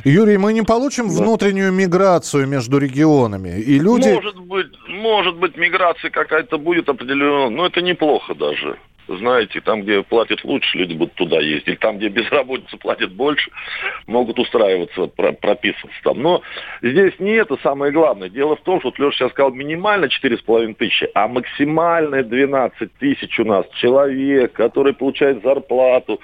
Юрий, 0.04 0.38
мы 0.38 0.54
не 0.54 0.62
получим 0.62 1.10
внутреннюю 1.10 1.72
миграцию 1.72 2.48
между 2.48 2.78
регионами. 2.78 3.60
И 3.60 3.80
люди... 3.80 4.10
Может 4.10 4.40
быть, 4.40 4.68
может 4.88 5.36
быть, 5.38 5.58
миграция 5.58 6.10
какая-то 6.10 6.58
будет 6.58 6.90
определенная, 6.90 7.50
но 7.50 7.66
это 7.66 7.82
неплохо 7.82 8.36
даже 8.36 8.78
знаете, 9.18 9.62
там, 9.62 9.82
где 9.82 10.04
платят 10.04 10.44
лучше, 10.44 10.78
люди 10.78 10.94
будут 10.94 11.14
туда 11.16 11.40
ездить. 11.40 11.80
Там, 11.80 11.98
где 11.98 12.10
безработица 12.10 12.78
платит 12.78 13.12
больше, 13.12 13.50
могут 14.08 14.40
устраиваться, 14.40 15.08
прописываться 15.08 16.00
там. 16.04 16.22
Но 16.22 16.42
здесь 16.82 17.14
не 17.20 17.32
это 17.32 17.58
самое 17.64 17.92
главное. 17.92 18.30
Дело 18.30 18.56
в 18.56 18.62
том, 18.62 18.80
что 18.80 18.90
вот 18.90 19.00
Леша 19.00 19.18
сейчас 19.18 19.32
сказал, 19.32 19.52
минимально 19.52 20.06
4,5 20.06 20.74
тысячи, 20.76 21.10
а 21.14 21.28
максимальная 21.28 22.24
12 22.24 22.94
тысяч 23.00 23.40
у 23.40 23.46
нас. 23.46 23.66
Человек, 23.82 24.54
который 24.54 24.94
получает 24.94 25.42
зарплату 25.44 26.20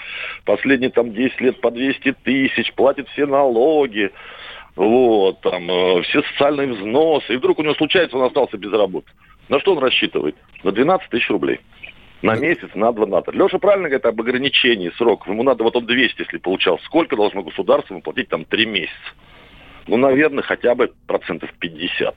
последние 0.45 0.91
там 0.91 1.13
10 1.13 1.41
лет 1.41 1.61
по 1.61 1.71
200 1.71 2.15
тысяч, 2.23 2.71
платит 2.73 3.07
все 3.09 3.25
налоги, 3.25 3.44
вот, 4.75 5.41
там, 5.41 5.69
э, 5.69 6.01
все 6.03 6.21
социальные 6.23 6.73
взносы, 6.73 7.33
и 7.33 7.37
вдруг 7.37 7.59
у 7.59 7.63
него 7.63 7.75
случается, 7.75 8.17
он 8.17 8.23
остался 8.23 8.57
без 8.57 8.71
работы. 8.71 9.07
На 9.47 9.59
что 9.59 9.73
он 9.73 9.79
рассчитывает? 9.79 10.35
На 10.63 10.71
12 10.71 11.09
тысяч 11.09 11.29
рублей. 11.29 11.59
На 12.21 12.35
месяц, 12.35 12.69
на 12.73 12.91
два, 12.91 13.05
на 13.05 13.21
три. 13.21 13.37
Леша 13.37 13.59
правильно 13.59 13.87
говорит 13.87 14.05
об 14.05 14.19
ограничении 14.19 14.89
сроков. 14.97 15.27
Ему 15.27 15.43
надо, 15.43 15.63
вот 15.63 15.75
он 15.75 15.85
200, 15.85 16.21
если 16.21 16.37
получал. 16.37 16.79
Сколько 16.79 17.15
должно 17.15 17.43
государство 17.43 17.93
ему 17.93 18.01
платить 18.01 18.29
там 18.29 18.45
три 18.45 18.65
месяца? 18.65 18.95
Ну, 19.87 19.97
наверное, 19.97 20.43
хотя 20.43 20.73
бы 20.73 20.91
процентов 21.05 21.53
50 21.59 22.15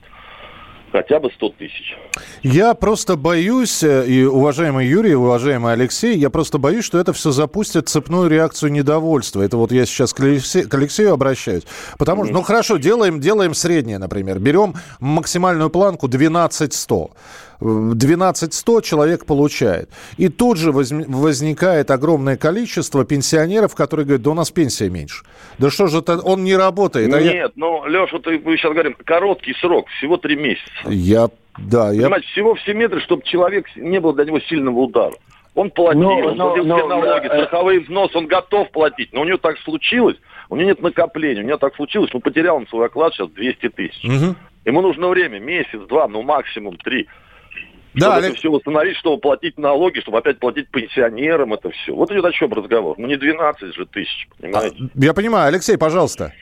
хотя 0.91 1.19
бы 1.19 1.31
100 1.31 1.49
тысяч. 1.49 1.97
Я 2.43 2.73
просто 2.73 3.15
боюсь, 3.15 3.83
э, 3.83 4.05
и 4.07 4.23
уважаемый 4.23 4.87
Юрий, 4.87 5.15
уважаемый 5.15 5.73
Алексей, 5.73 6.17
я 6.17 6.29
просто 6.29 6.57
боюсь, 6.57 6.85
что 6.85 6.99
это 6.99 7.13
все 7.13 7.31
запустит 7.31 7.89
цепную 7.89 8.29
реакцию 8.29 8.71
недовольства. 8.71 9.41
Это 9.41 9.57
вот 9.57 9.71
я 9.71 9.85
сейчас 9.85 10.13
к 10.13 10.19
Алексею, 10.21 10.69
к 10.69 10.73
Алексею 10.73 11.13
обращаюсь. 11.13 11.63
Потому 11.97 12.25
что, 12.25 12.33
ну 12.33 12.41
хорошо, 12.41 12.77
делаем, 12.77 13.19
делаем 13.19 13.53
среднее, 13.53 13.97
например. 13.97 14.39
Берем 14.39 14.75
максимальную 14.99 15.69
планку 15.69 16.07
12 16.07 16.73
100. 16.73 17.11
12 17.61 18.53
100 18.53 18.81
человек 18.81 19.25
получает. 19.25 19.89
И 20.17 20.29
тут 20.29 20.57
же 20.57 20.71
возникает 20.71 21.91
огромное 21.91 22.37
количество 22.37 23.05
пенсионеров, 23.05 23.75
которые 23.75 24.05
говорят, 24.05 24.21
да 24.23 24.31
у 24.31 24.33
нас 24.33 24.51
пенсия 24.51 24.89
меньше. 24.89 25.25
Да 25.57 25.69
что 25.69 25.87
же 25.87 25.99
это, 25.99 26.19
он 26.19 26.43
не 26.43 26.55
работает. 26.55 27.13
А 27.13 27.21
Нет, 27.21 27.33
я... 27.33 27.49
ну, 27.55 27.85
Леша, 27.85 28.19
ты, 28.19 28.39
мы 28.39 28.57
сейчас 28.57 28.71
говорим, 28.71 28.95
короткий 29.05 29.53
срок, 29.55 29.87
всего 29.97 30.17
три 30.17 30.35
месяца. 30.35 30.71
Я, 30.85 31.29
да, 31.57 31.89
Понимаете, 31.89 32.27
я... 32.27 32.31
всего 32.31 32.55
все 32.55 32.73
метры, 32.73 33.01
чтобы 33.01 33.23
человек, 33.23 33.65
не 33.75 33.99
было 33.99 34.13
для 34.13 34.25
него 34.25 34.39
сильного 34.39 34.79
удара. 34.79 35.15
Он 35.55 35.71
платил, 35.71 36.01
но, 36.01 36.15
он 36.15 36.37
платил 36.37 36.65
но, 36.65 36.77
все 36.77 36.87
налоги, 36.87 37.27
но, 37.27 37.33
страховые 37.33 37.79
взносы, 37.81 38.17
он 38.17 38.27
готов 38.27 38.71
платить. 38.71 39.11
Но 39.11 39.21
у 39.21 39.25
него 39.25 39.37
так 39.37 39.57
случилось, 39.59 40.15
у 40.49 40.55
него 40.55 40.69
нет 40.69 40.81
накопления, 40.81 41.41
у 41.41 41.45
него 41.45 41.57
так 41.57 41.75
случилось, 41.75 42.11
ну 42.13 42.21
потерял 42.21 42.55
он 42.55 42.67
свой 42.67 42.85
оклад 42.85 43.13
сейчас 43.13 43.29
200 43.31 43.69
тысяч. 43.69 44.05
Угу. 44.05 44.35
Ему 44.65 44.81
нужно 44.81 45.09
время, 45.09 45.39
месяц, 45.39 45.79
два, 45.89 46.07
ну 46.07 46.21
максимум 46.21 46.77
три. 46.77 47.07
Да, 47.93 48.01
чтобы 48.01 48.17
Олег... 48.17 48.29
это 48.29 48.39
все 48.39 48.51
восстановить, 48.51 48.97
чтобы 48.97 49.19
платить 49.19 49.57
налоги, 49.57 49.99
чтобы 49.99 50.19
опять 50.19 50.39
платить 50.39 50.69
пенсионерам 50.69 51.53
это 51.53 51.69
все. 51.71 51.93
Вот 51.93 52.11
идет 52.11 52.25
о 52.25 52.31
чем 52.31 52.53
разговор. 52.53 52.95
Ну 52.97 53.07
не 53.07 53.17
12 53.17 53.75
же 53.75 53.85
тысяч, 53.85 54.27
понимаете? 54.39 54.77
А, 54.79 54.87
я 54.95 55.13
понимаю. 55.13 55.47
Алексей, 55.47 55.77
пожалуйста. 55.77 56.33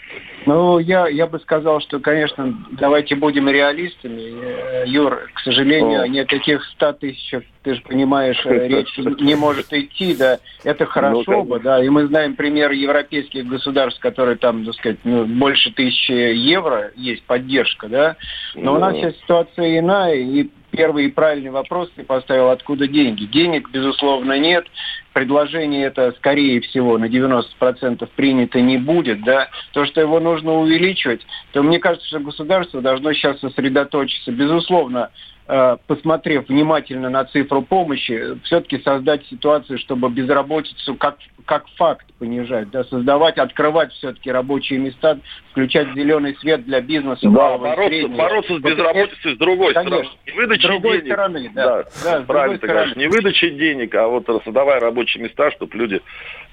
Ну, 0.47 0.79
я, 0.79 1.09
я 1.09 1.27
бы 1.27 1.39
сказал, 1.41 1.81
что, 1.81 1.99
конечно, 1.99 2.55
давайте 2.71 3.15
будем 3.15 3.49
реалистами. 3.49 4.31
Э, 4.41 4.83
Юр, 4.87 5.29
к 5.33 5.41
сожалению, 5.41 6.01
о 6.01 6.07
никаких 6.07 6.63
100 6.63 6.93
тысячах, 6.93 7.43
ты 7.63 7.75
же 7.75 7.81
понимаешь, 7.81 8.39
э, 8.45 8.67
речь 8.69 8.97
не 9.19 9.35
может 9.35 9.73
идти, 9.73 10.15
да. 10.15 10.39
Это 10.63 10.85
ну, 10.85 10.89
хорошо 10.89 11.43
бы, 11.43 11.59
да. 11.59 11.83
И 11.83 11.89
мы 11.89 12.07
знаем 12.07 12.37
пример 12.37 12.71
европейских 12.71 13.45
государств, 13.45 13.99
которые 13.99 14.37
там, 14.37 14.63
так 14.63 14.75
сказать, 14.75 14.99
ну, 15.03 15.25
больше 15.25 15.69
тысячи 15.73 16.11
евро 16.11 16.91
есть 16.95 17.23
поддержка, 17.23 17.89
да. 17.89 18.15
Но 18.55 18.75
у 18.75 18.79
нас 18.79 18.95
сейчас 18.95 19.17
ситуация 19.17 19.79
иная, 19.79 20.15
и 20.15 20.49
первый 20.77 21.05
и 21.05 21.11
правильный 21.11 21.49
вопрос 21.49 21.89
ты 21.95 22.03
поставил, 22.03 22.49
откуда 22.49 22.87
деньги. 22.87 23.25
Денег, 23.25 23.69
безусловно, 23.71 24.37
нет. 24.39 24.65
Предложение 25.13 25.85
это, 25.87 26.13
скорее 26.17 26.61
всего, 26.61 26.97
на 26.99 27.05
90% 27.05 28.07
принято 28.15 28.61
не 28.61 28.77
будет. 28.77 29.23
Да? 29.23 29.49
То, 29.73 29.85
что 29.85 29.99
его 29.99 30.19
нужно 30.19 30.53
увеличивать, 30.53 31.25
то 31.51 31.63
мне 31.63 31.79
кажется, 31.79 32.07
что 32.07 32.19
государство 32.19 32.81
должно 32.81 33.11
сейчас 33.13 33.39
сосредоточиться. 33.39 34.31
Безусловно, 34.31 35.09
Э, 35.49 35.77
посмотрев 35.87 36.49
внимательно 36.49 37.09
на 37.09 37.23
цифру 37.23 37.61
помощи, 37.61 38.37
все-таки 38.43 38.79
создать 38.79 39.25
ситуацию, 39.27 39.79
чтобы 39.79 40.09
безработицу 40.09 40.95
как, 40.95 41.17
как 41.45 41.69
факт 41.77 42.05
понижать, 42.17 42.69
да, 42.69 42.83
создавать, 42.83 43.37
открывать 43.37 43.91
все-таки 43.93 44.31
рабочие 44.31 44.79
места, 44.79 45.19
включать 45.51 45.93
зеленый 45.93 46.35
свет 46.37 46.65
для 46.65 46.81
бизнеса. 46.81 47.29
Да, 47.29 47.57
бороться, 47.57 48.07
бороться 48.07 48.57
с 48.57 48.61
безработицей 48.61 49.35
с 49.35 49.37
другой 49.37 49.73
Конечно, 49.73 49.97
стороны. 49.97 50.17
Не 50.25 50.31
выдачей 50.33 50.63
с 50.63 50.71
другой 50.71 50.97
денег. 50.97 51.13
стороны, 51.13 51.51
да. 51.53 51.83
да, 52.03 52.19
да 52.19 52.21
правильно 52.25 52.57
ты 52.57 52.67
говоришь, 52.67 52.95
не 52.95 53.07
выдачей 53.07 53.51
денег, 53.51 53.95
а 53.95 54.07
вот 54.07 54.25
создавая 54.43 54.79
рабочие 54.79 55.23
места, 55.23 55.51
чтобы 55.51 55.77
люди 55.77 56.01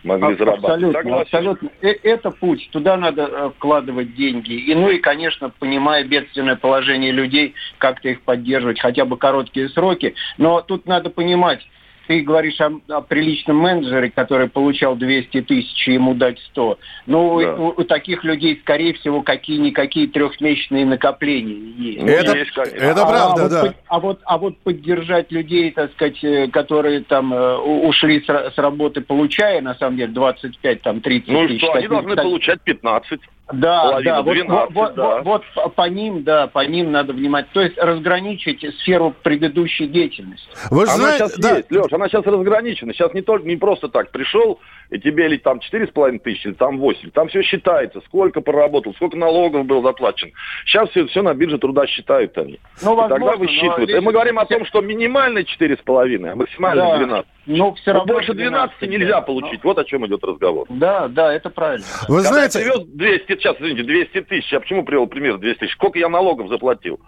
могли 0.04 0.36
зарабатывать. 0.36 0.94
Абсолютно, 0.96 1.02
Согласен. 1.02 1.22
абсолютно. 1.22 1.68
Э, 1.82 1.92
это 2.02 2.30
путь, 2.30 2.68
туда 2.72 2.96
надо 2.96 3.22
э, 3.22 3.50
вкладывать 3.56 4.14
деньги. 4.14 4.52
И, 4.52 4.74
ну 4.74 4.90
и, 4.90 4.98
конечно, 4.98 5.50
понимая 5.58 6.04
бедственное 6.04 6.56
положение 6.56 7.12
людей, 7.12 7.54
как-то 7.78 8.08
их 8.08 8.22
поддерживать, 8.22 8.80
хотя 8.80 9.04
бы 9.04 9.16
короткие 9.16 9.68
сроки. 9.70 10.14
Но 10.38 10.60
тут 10.60 10.86
надо 10.86 11.10
понимать, 11.10 11.66
ты 12.06 12.20
говоришь 12.20 12.60
о, 12.60 12.72
о 12.88 13.00
приличном 13.00 13.56
менеджере, 13.58 14.10
который 14.10 14.48
получал 14.48 14.96
200 14.96 15.42
тысяч, 15.42 15.88
и 15.88 15.92
ему 15.92 16.14
дать 16.14 16.38
100. 16.50 16.78
Ну, 17.06 17.40
да. 17.40 17.54
у, 17.54 17.68
у 17.68 17.84
таких 17.84 18.24
людей, 18.24 18.58
скорее 18.62 18.94
всего, 18.94 19.22
какие-никакие 19.22 20.08
трехмесячные 20.08 20.86
накопления 20.86 21.72
есть. 21.76 22.02
Это, 22.02 22.36
есть, 22.36 22.52
это 22.56 23.02
а, 23.02 23.08
правда, 23.08 23.44
а 23.44 23.48
да. 23.48 23.60
Вот, 23.62 23.76
а, 23.86 24.00
вот, 24.00 24.20
а 24.24 24.38
вот 24.38 24.58
поддержать 24.58 25.32
людей, 25.32 25.70
так 25.70 25.92
сказать, 25.92 26.22
э, 26.22 26.48
которые 26.48 27.00
там 27.00 27.32
э, 27.32 27.56
ушли 27.56 28.20
с, 28.20 28.28
с 28.28 28.58
работы, 28.58 29.00
получая, 29.00 29.60
на 29.60 29.74
самом 29.74 29.96
деле, 29.96 30.12
25, 30.12 30.82
там, 30.82 31.00
30 31.00 31.28
ну, 31.28 31.46
тысяч. 31.46 31.62
Ну 31.62 31.68
что, 31.68 31.78
они 31.78 31.88
должны 31.88 32.16
получать 32.16 32.60
15. 32.62 33.20
Да, 33.52 34.00
да, 34.00 34.22
12, 34.22 34.74
вот, 34.74 34.94
да. 34.94 35.20
Вот, 35.20 35.42
вот 35.54 35.74
по 35.74 35.88
ним, 35.88 36.22
да, 36.22 36.46
по 36.46 36.64
ним 36.64 36.92
надо 36.92 37.12
внимать. 37.12 37.46
То 37.52 37.60
есть 37.60 37.76
разграничить 37.76 38.64
сферу 38.80 39.14
предыдущей 39.22 39.86
деятельности. 39.86 40.48
Вы 40.70 40.84
она 40.84 40.92
знаете, 40.94 41.18
сейчас 41.18 41.38
да. 41.38 41.56
есть, 41.56 41.70
Леш, 41.70 41.92
она 41.92 42.08
сейчас 42.08 42.24
разграничена. 42.24 42.94
Сейчас 42.94 43.12
не 43.12 43.20
только 43.20 43.46
не 43.46 43.56
просто 43.56 43.88
так 43.88 44.10
пришел, 44.12 44.60
и 44.90 44.98
тебе 44.98 45.26
или 45.26 45.36
там 45.36 45.58
4,5 45.58 46.18
тысячи, 46.20 46.46
или 46.46 46.54
там 46.54 46.78
8. 46.78 47.10
Там 47.10 47.28
все 47.28 47.42
считается, 47.42 48.00
сколько 48.06 48.40
проработал, 48.40 48.94
сколько 48.94 49.16
налогов 49.16 49.66
было 49.66 49.82
заплачено. 49.82 50.32
Сейчас 50.64 50.88
все, 50.90 51.06
все 51.06 51.20
на 51.20 51.34
бирже 51.34 51.58
труда 51.58 51.86
считают 51.86 52.36
они. 52.38 52.60
Ну, 52.82 52.94
возможно, 52.94 53.14
и 53.14 53.18
тогда 53.18 53.36
высчитывают. 53.36 53.90
И 53.90 54.00
мы 54.00 54.12
говорим 54.12 54.38
о 54.38 54.46
том, 54.46 54.64
что 54.64 54.80
минимальный 54.80 55.42
4,5, 55.42 56.28
а 56.28 56.34
максимальный 56.34 56.82
да. 56.82 56.96
12. 56.98 57.26
Но 57.46 57.74
все 57.74 57.92
равно 57.92 58.14
больше 58.14 58.32
12 58.32 58.80
нельзя 58.88 59.20
получить. 59.20 59.62
Вот 59.64 59.78
о 59.78 59.84
чем 59.84 60.06
идет 60.06 60.24
разговор. 60.24 60.66
Да, 60.70 61.08
да, 61.08 61.32
это 61.32 61.50
правильно. 61.50 61.84
Вы 62.08 62.22
Когда 62.22 62.28
знаете... 62.30 62.58
я 62.60 62.72
привез 62.72 62.86
200, 62.88 63.33
сейчас, 63.40 63.56
извините, 63.58 63.84
200 63.84 64.20
тысяч, 64.22 64.52
я 64.52 64.60
почему 64.60 64.84
привел 64.84 65.06
пример 65.06 65.38
200 65.38 65.60
тысяч? 65.60 65.72
Сколько 65.72 65.98
я 65.98 66.08
налогов 66.08 66.48
заплатил? 66.48 67.00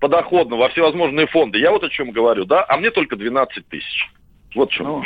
Подоходно 0.00 0.56
во 0.56 0.68
всевозможные 0.68 1.26
фонды. 1.26 1.58
Я 1.58 1.70
вот 1.70 1.82
о 1.82 1.88
чем 1.88 2.10
говорю, 2.10 2.44
да? 2.44 2.64
А 2.68 2.76
мне 2.76 2.90
только 2.90 3.16
12 3.16 3.66
тысяч. 3.68 4.10
Вот 4.56 4.72
что. 4.72 4.84
Ну, 4.84 5.02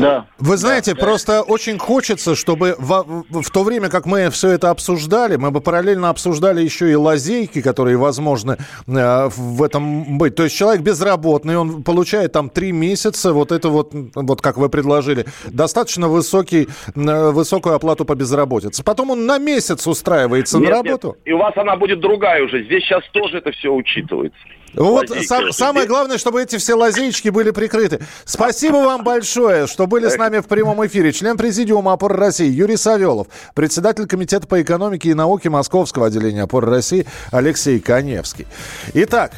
да. 0.00 0.26
Вы 0.38 0.56
знаете, 0.56 0.92
да, 0.92 1.00
просто 1.00 1.42
очень 1.42 1.78
хочется, 1.78 2.34
чтобы 2.34 2.74
в, 2.78 3.24
в 3.30 3.50
то 3.50 3.62
время, 3.62 3.88
как 3.88 4.06
мы 4.06 4.28
все 4.30 4.50
это 4.50 4.70
обсуждали, 4.70 5.36
мы 5.36 5.52
бы 5.52 5.60
параллельно 5.60 6.10
обсуждали 6.10 6.62
еще 6.62 6.90
и 6.90 6.96
лазейки, 6.96 7.62
которые 7.62 7.96
возможны 7.96 8.56
э, 8.88 9.28
в 9.28 9.62
этом 9.62 10.18
быть. 10.18 10.34
То 10.34 10.42
есть 10.42 10.56
человек 10.56 10.82
безработный, 10.82 11.56
он 11.56 11.84
получает 11.84 12.32
там 12.32 12.50
три 12.50 12.72
месяца, 12.72 13.32
вот 13.32 13.52
это 13.52 13.68
вот, 13.68 13.92
вот 14.16 14.42
как 14.42 14.56
вы 14.56 14.68
предложили, 14.68 15.26
достаточно 15.46 16.08
высокий, 16.08 16.66
э, 16.96 17.30
высокую 17.30 17.76
оплату 17.76 18.04
по 18.04 18.16
безработице. 18.16 18.82
Потом 18.82 19.10
он 19.10 19.26
на 19.26 19.38
месяц 19.38 19.86
устраивается 19.86 20.58
нет, 20.58 20.70
на 20.70 20.74
работу. 20.74 21.08
Нет. 21.08 21.18
И 21.24 21.32
у 21.32 21.38
вас 21.38 21.56
она 21.56 21.76
будет 21.76 22.00
другая 22.00 22.42
уже. 22.42 22.64
Здесь 22.64 22.82
сейчас 22.82 23.04
тоже 23.12 23.38
это 23.38 23.52
все 23.52 23.72
учитывается. 23.72 24.40
Вот 24.74 25.08
сам, 25.26 25.52
самое 25.52 25.86
главное, 25.86 26.18
чтобы 26.18 26.42
эти 26.42 26.56
все 26.58 26.74
лазейки 26.74 27.28
были 27.28 27.50
прикрыты. 27.50 28.00
Спасибо 28.24 28.76
вам 28.76 29.04
большое, 29.04 29.66
что 29.66 29.86
были 29.86 30.08
с 30.08 30.16
нами 30.16 30.38
в 30.38 30.46
прямом 30.46 30.86
эфире. 30.86 31.12
Член 31.12 31.36
Президиума 31.36 31.92
«Опоры 31.92 32.16
России» 32.16 32.48
Юрий 32.48 32.76
Савелов, 32.76 33.28
председатель 33.54 34.06
Комитета 34.06 34.46
по 34.46 34.60
экономике 34.60 35.10
и 35.10 35.14
науке 35.14 35.50
Московского 35.50 36.06
отделения 36.06 36.42
«Опоры 36.42 36.70
России» 36.70 37.06
Алексей 37.30 37.80
Коневский. 37.80 38.46
Итак, 38.94 39.32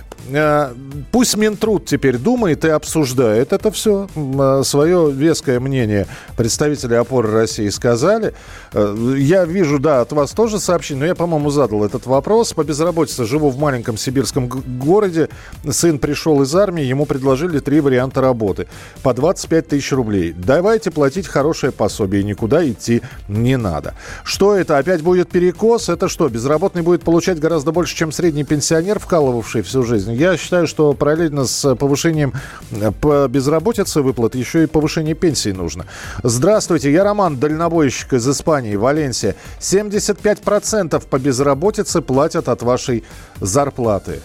пусть 1.11 1.37
Минтруд 1.37 1.87
теперь 1.87 2.16
думает 2.18 2.64
и 2.64 2.68
обсуждает 2.68 3.52
это 3.52 3.70
все. 3.70 4.09
Э, 4.14 4.62
свое 4.64 5.11
веское 5.11 5.61
мнение 5.61 6.06
представители 6.37 6.94
«Опоры 6.94 7.30
России» 7.30 7.68
сказали. 7.68 8.35
Э, 8.72 9.14
я 9.18 9.44
вижу, 9.44 9.78
да, 9.78 10.00
от 10.00 10.12
вас 10.12 10.33
тоже 10.33 10.61
сообщение, 10.61 11.00
но 11.00 11.06
я, 11.06 11.14
по-моему, 11.14 11.50
задал 11.50 11.85
этот 11.85 12.06
вопрос. 12.06 12.52
По 12.52 12.64
безработице 12.64 13.24
живу 13.24 13.50
в 13.50 13.59
маленьком 13.59 13.96
сибирском 13.96 14.48
городе. 14.48 15.28
Сын 15.68 15.98
пришел 15.98 16.42
из 16.42 16.54
армии, 16.54 16.85
ему 16.85 17.06
предложили 17.06 17.59
три 17.59 17.80
варианта 17.80 18.20
работы. 18.20 18.68
По 19.02 19.14
25 19.14 19.68
тысяч 19.68 19.92
рублей. 19.92 20.33
Давайте 20.37 20.90
платить 20.90 21.26
хорошее 21.26 21.72
пособие, 21.72 22.22
никуда 22.22 22.68
идти 22.68 23.02
не 23.28 23.56
надо. 23.56 23.94
Что 24.24 24.54
это? 24.54 24.78
Опять 24.78 25.02
будет 25.02 25.30
перекос? 25.30 25.88
Это 25.88 26.09
что, 26.09 26.28
безработный 26.28 26.83
будет 26.83 27.02
получать 27.02 27.38
гораздо 27.38 27.72
больше, 27.72 27.96
чем 27.96 28.12
средний 28.12 28.44
пенсионер, 28.44 28.98
вкалывавший 28.98 29.62
всю 29.62 29.83
жизнь? 29.83 30.10
Жизни. 30.11 30.23
Я 30.23 30.37
считаю, 30.37 30.66
что 30.66 30.92
параллельно 30.92 31.44
с 31.44 31.75
повышением 31.75 32.35
э, 32.70 32.90
по 32.92 33.29
безработице 33.29 34.03
выплат 34.03 34.35
еще 34.35 34.64
и 34.64 34.66
повышение 34.66 35.14
пенсии 35.14 35.51
нужно. 35.51 35.87
Здравствуйте, 36.23 36.92
я 36.92 37.05
Роман, 37.05 37.38
дальнобойщик 37.38 38.14
из 38.14 38.29
Испании, 38.29 38.77
Валенсия. 38.77 39.35
75% 39.61 41.07
по 41.07 41.18
безработице 41.18 42.01
платят 42.01 42.49
от 42.49 42.62
вашей 42.62 43.05
зарплаты. 43.40 44.20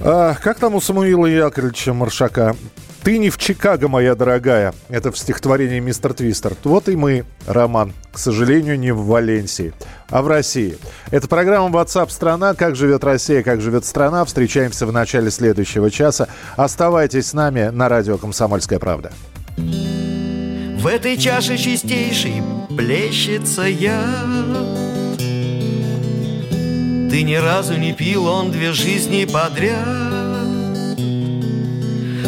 А, 0.00 0.34
как 0.34 0.58
там 0.58 0.74
у 0.74 0.80
Самуила 0.80 1.26
Яковлевича 1.26 1.94
Маршака? 1.94 2.56
Ты 3.04 3.18
не 3.18 3.28
в 3.28 3.36
Чикаго, 3.36 3.86
моя 3.86 4.14
дорогая. 4.14 4.74
Это 4.88 5.12
в 5.12 5.18
стихотворении 5.18 5.78
«Мистер 5.78 6.14
Твистер». 6.14 6.54
Вот 6.64 6.88
и 6.88 6.96
мы, 6.96 7.26
Роман, 7.46 7.92
к 8.10 8.18
сожалению, 8.18 8.78
не 8.78 8.92
в 8.92 9.04
Валенсии, 9.04 9.74
а 10.08 10.22
в 10.22 10.28
России. 10.28 10.78
Это 11.10 11.28
программа 11.28 11.68
WhatsApp 11.68 12.10
страна 12.10 12.54
Как 12.54 12.76
живет 12.76 13.04
Россия, 13.04 13.42
как 13.42 13.60
живет 13.60 13.84
страна». 13.84 14.24
Встречаемся 14.24 14.86
в 14.86 14.92
начале 14.92 15.30
следующего 15.30 15.90
часа. 15.90 16.28
Оставайтесь 16.56 17.26
с 17.26 17.34
нами 17.34 17.68
на 17.68 17.90
радио 17.90 18.16
«Комсомольская 18.16 18.78
правда». 18.78 19.12
В 19.58 20.86
этой 20.86 21.18
чаше 21.18 21.58
чистейшей 21.58 22.42
плещется 22.74 23.62
я 23.62 24.02
Ты 25.18 27.22
ни 27.22 27.34
разу 27.34 27.76
не 27.76 27.92
пил, 27.92 28.26
он 28.26 28.50
две 28.50 28.72
жизни 28.72 29.26
подряд 29.26 30.23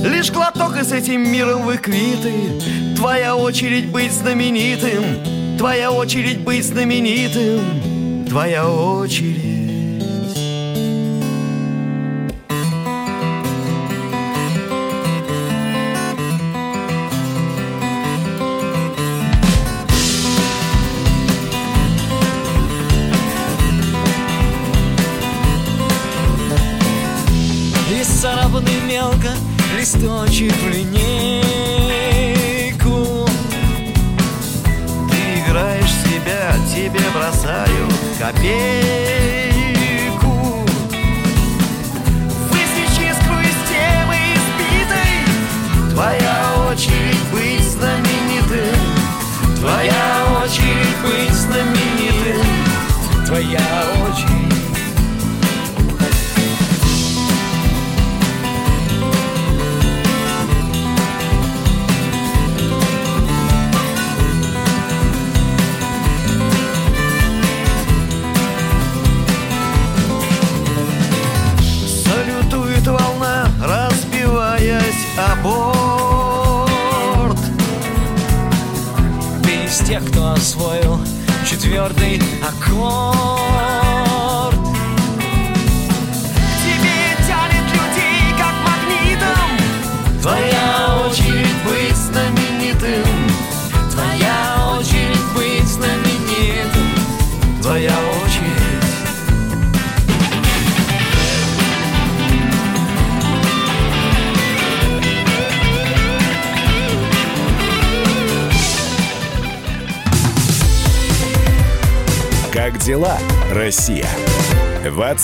Лишь 0.07 0.31
глоток 0.31 0.77
и 0.77 0.85
с 0.85 0.93
этим 0.93 1.31
миром 1.31 1.63
вы 1.63 1.79
квиты 1.79 2.95
Твоя 2.97 3.37
очередь 3.37 3.89
быть 3.91 4.13
знаменитым. 4.13 5.59
Твоя 5.59 5.91
очередь 5.91 6.41
быть 6.41 6.65
знаменитым. 6.65 8.27
Твоя 8.29 8.69
очередь 8.69 9.56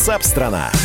WhatsApp 0.02 0.24
страна. 0.26 0.81